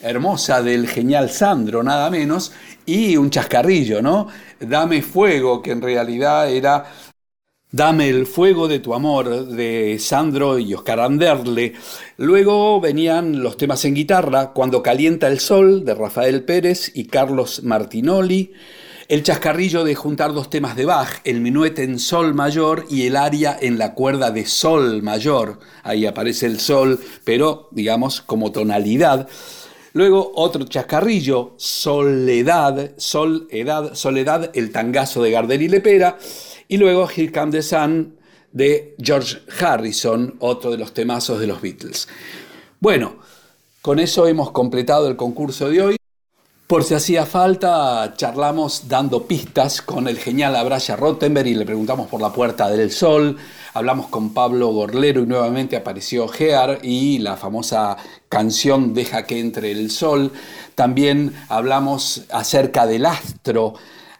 hermosa 0.00 0.62
del 0.62 0.88
genial 0.88 1.30
Sandro, 1.30 1.82
nada 1.82 2.10
menos, 2.10 2.52
y 2.84 3.16
un 3.16 3.30
chascarrillo, 3.30 4.02
¿no? 4.02 4.28
Dame 4.58 5.02
fuego, 5.02 5.62
que 5.62 5.70
en 5.70 5.82
realidad 5.82 6.50
era 6.50 6.84
Dame 7.74 8.10
el 8.10 8.26
fuego 8.26 8.68
de 8.68 8.80
tu 8.80 8.92
amor 8.92 9.46
de 9.46 9.96
Sandro 9.98 10.58
y 10.58 10.74
Oscar 10.74 11.00
Anderle. 11.00 11.72
Luego 12.18 12.82
venían 12.82 13.42
los 13.42 13.56
temas 13.56 13.86
en 13.86 13.94
guitarra, 13.94 14.52
Cuando 14.52 14.82
calienta 14.82 15.26
el 15.28 15.40
sol 15.40 15.82
de 15.82 15.94
Rafael 15.94 16.44
Pérez 16.44 16.92
y 16.94 17.06
Carlos 17.06 17.62
Martinoli. 17.62 18.52
El 19.12 19.22
chascarrillo 19.22 19.84
de 19.84 19.94
juntar 19.94 20.32
dos 20.32 20.48
temas 20.48 20.74
de 20.74 20.86
Bach, 20.86 21.20
el 21.24 21.42
minuete 21.42 21.82
en 21.82 21.98
sol 21.98 22.32
mayor 22.32 22.86
y 22.88 23.06
el 23.06 23.16
aria 23.16 23.54
en 23.60 23.76
la 23.76 23.92
cuerda 23.92 24.30
de 24.30 24.46
sol 24.46 25.02
mayor. 25.02 25.60
Ahí 25.82 26.06
aparece 26.06 26.46
el 26.46 26.58
sol, 26.58 26.98
pero 27.22 27.68
digamos 27.72 28.22
como 28.22 28.52
tonalidad. 28.52 29.28
Luego 29.92 30.32
otro 30.34 30.64
chascarrillo, 30.64 31.52
Soledad, 31.58 32.92
Soledad, 32.96 33.92
Soledad, 33.92 34.50
el 34.54 34.72
tangazo 34.72 35.22
de 35.22 35.30
Gardel 35.30 35.60
y 35.60 35.68
Lepera. 35.68 36.16
Y 36.66 36.78
luego 36.78 37.06
Here 37.06 37.30
Come 37.30 37.52
the 37.52 37.60
Sun 37.60 38.16
de 38.50 38.94
George 38.98 39.40
Harrison, 39.60 40.36
otro 40.38 40.70
de 40.70 40.78
los 40.78 40.94
temazos 40.94 41.38
de 41.38 41.48
los 41.48 41.60
Beatles. 41.60 42.08
Bueno, 42.80 43.16
con 43.82 43.98
eso 43.98 44.26
hemos 44.26 44.52
completado 44.52 45.06
el 45.06 45.16
concurso 45.16 45.68
de 45.68 45.82
hoy. 45.82 46.01
Por 46.72 46.84
si 46.84 46.94
hacía 46.94 47.26
falta, 47.26 48.14
charlamos 48.16 48.88
dando 48.88 49.26
pistas 49.26 49.82
con 49.82 50.08
el 50.08 50.18
genial 50.18 50.56
Abraya 50.56 50.96
Rottenberg 50.96 51.46
y 51.48 51.54
le 51.54 51.66
preguntamos 51.66 52.08
por 52.08 52.22
la 52.22 52.32
Puerta 52.32 52.70
del 52.70 52.90
Sol. 52.90 53.36
Hablamos 53.74 54.06
con 54.06 54.32
Pablo 54.32 54.68
Gorlero 54.68 55.20
y 55.20 55.26
nuevamente 55.26 55.76
apareció 55.76 56.28
Gear 56.28 56.78
y 56.82 57.18
la 57.18 57.36
famosa 57.36 57.98
canción 58.30 58.94
Deja 58.94 59.24
que 59.26 59.38
entre 59.38 59.70
el 59.70 59.90
sol. 59.90 60.32
También 60.74 61.34
hablamos 61.50 62.24
acerca 62.30 62.86
del 62.86 63.04
astro, 63.04 63.74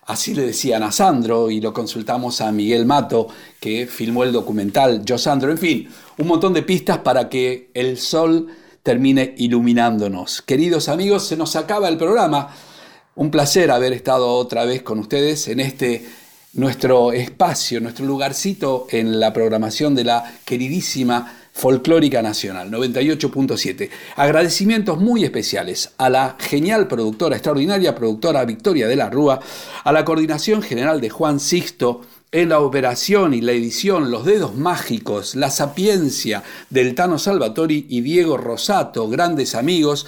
así 0.05 0.35
le 0.35 0.45
decían 0.45 0.83
a 0.83 0.93
Sandro 0.93 1.51
y 1.51 1.59
lo 1.63 1.73
consultamos 1.73 2.43
a 2.43 2.53
Miguel 2.53 2.85
Mato 2.85 3.29
que 3.61 3.87
filmó 3.87 4.25
el 4.25 4.33
documental 4.33 5.07
Yo 5.07 5.17
Sandro. 5.17 5.53
En 5.53 5.59
fin, 5.59 5.89
un 6.19 6.27
montón 6.27 6.53
de 6.53 6.63
pistas 6.63 6.99
para 6.99 7.31
que 7.31 7.71
el 7.73 7.97
sol 7.97 8.49
termine 8.83 9.35
iluminándonos. 9.39 10.43
Queridos 10.43 10.89
amigos, 10.89 11.27
se 11.27 11.37
nos 11.37 11.57
acaba 11.57 11.89
el 11.89 11.99
programa. 11.99 12.55
Un 13.15 13.31
placer 13.31 13.71
haber 13.71 13.93
estado 13.93 14.29
otra 14.29 14.65
vez 14.65 14.83
con 14.83 14.99
ustedes 14.99 15.49
en 15.49 15.61
este 15.61 16.05
nuestro 16.55 17.13
espacio, 17.13 17.81
nuestro 17.81 18.05
lugarcito 18.05 18.87
en 18.91 19.21
la 19.21 19.33
programación 19.33 19.95
de 19.95 20.05
la 20.05 20.35
queridísima 20.45 21.39
Folclórica 21.53 22.23
Nacional 22.23 22.71
98.7. 22.71 23.91
Agradecimientos 24.17 24.99
muy 24.99 25.25
especiales 25.25 25.93
a 25.99 26.11
la 26.11 26.37
genial 26.39 26.89
productora, 26.89 27.37
extraordinaria 27.37 27.95
productora 27.95 28.45
Victoria 28.45 28.89
de 28.89 28.97
la 28.97 29.11
Rúa, 29.11 29.41
a 29.85 29.93
la 29.93 30.05
coordinación 30.05 30.63
general 30.63 31.01
de 31.01 31.11
Juan 31.11 31.41
Sixto, 31.41 32.03
en 32.33 32.49
la 32.49 32.61
operación 32.61 33.35
y 33.35 33.43
la 33.43 33.53
edición, 33.53 34.11
los 34.11 34.25
dedos 34.25 34.57
mágicos, 34.57 35.35
la 35.35 35.51
sapiencia 35.51 36.43
del 36.71 36.95
Tano 36.95 37.19
Salvatori 37.19 37.87
y 37.91 38.01
Diego 38.01 38.39
Rosato, 38.39 39.09
grandes 39.09 39.55
amigos. 39.55 40.07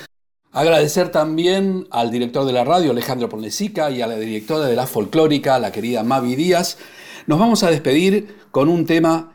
Agradecer 0.50 1.10
también 1.10 1.86
al 1.90 2.10
director 2.10 2.46
de 2.46 2.52
la 2.54 2.64
radio, 2.64 2.92
Alejandro 2.92 3.28
Ponlesica, 3.28 3.90
y 3.90 4.00
a 4.00 4.06
la 4.06 4.16
directora 4.16 4.64
de 4.64 4.74
la 4.74 4.86
folclórica, 4.86 5.58
la 5.58 5.70
querida 5.70 6.02
Mavi 6.02 6.34
Díaz. 6.34 6.78
Nos 7.26 7.38
vamos 7.38 7.62
a 7.62 7.70
despedir 7.70 8.36
con 8.50 8.70
un 8.70 8.86
tema, 8.86 9.32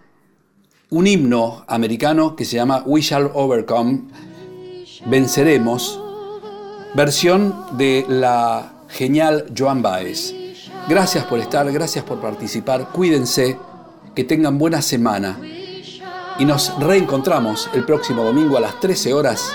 un 0.90 1.06
himno 1.06 1.66
americano 1.68 2.36
que 2.36 2.46
se 2.46 2.56
llama 2.56 2.84
We 2.88 3.02
Shall 3.02 3.30
Overcome, 3.36 4.02
Venceremos, 5.06 6.02
versión 6.96 7.56
de 7.78 8.06
la 8.10 8.74
genial 8.90 9.46
Joan 9.56 9.82
Baez. 9.82 10.39
Gracias 10.90 11.24
por 11.26 11.38
estar, 11.38 11.72
gracias 11.72 12.04
por 12.04 12.20
participar, 12.20 12.90
cuídense, 12.92 13.60
que 14.16 14.24
tengan 14.24 14.58
buena 14.58 14.82
semana 14.82 15.40
y 16.40 16.46
nos 16.46 16.74
reencontramos 16.80 17.70
el 17.76 17.86
próximo 17.86 18.24
domingo 18.24 18.58
a 18.58 18.60
las 18.60 18.80
13 18.80 19.14
horas 19.14 19.52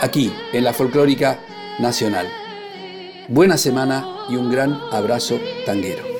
aquí 0.00 0.32
en 0.52 0.62
la 0.62 0.72
Folclórica 0.72 1.40
Nacional. 1.80 2.28
Buena 3.26 3.58
semana 3.58 4.06
y 4.28 4.36
un 4.36 4.48
gran 4.48 4.80
abrazo 4.92 5.40
tanguero. 5.66 6.13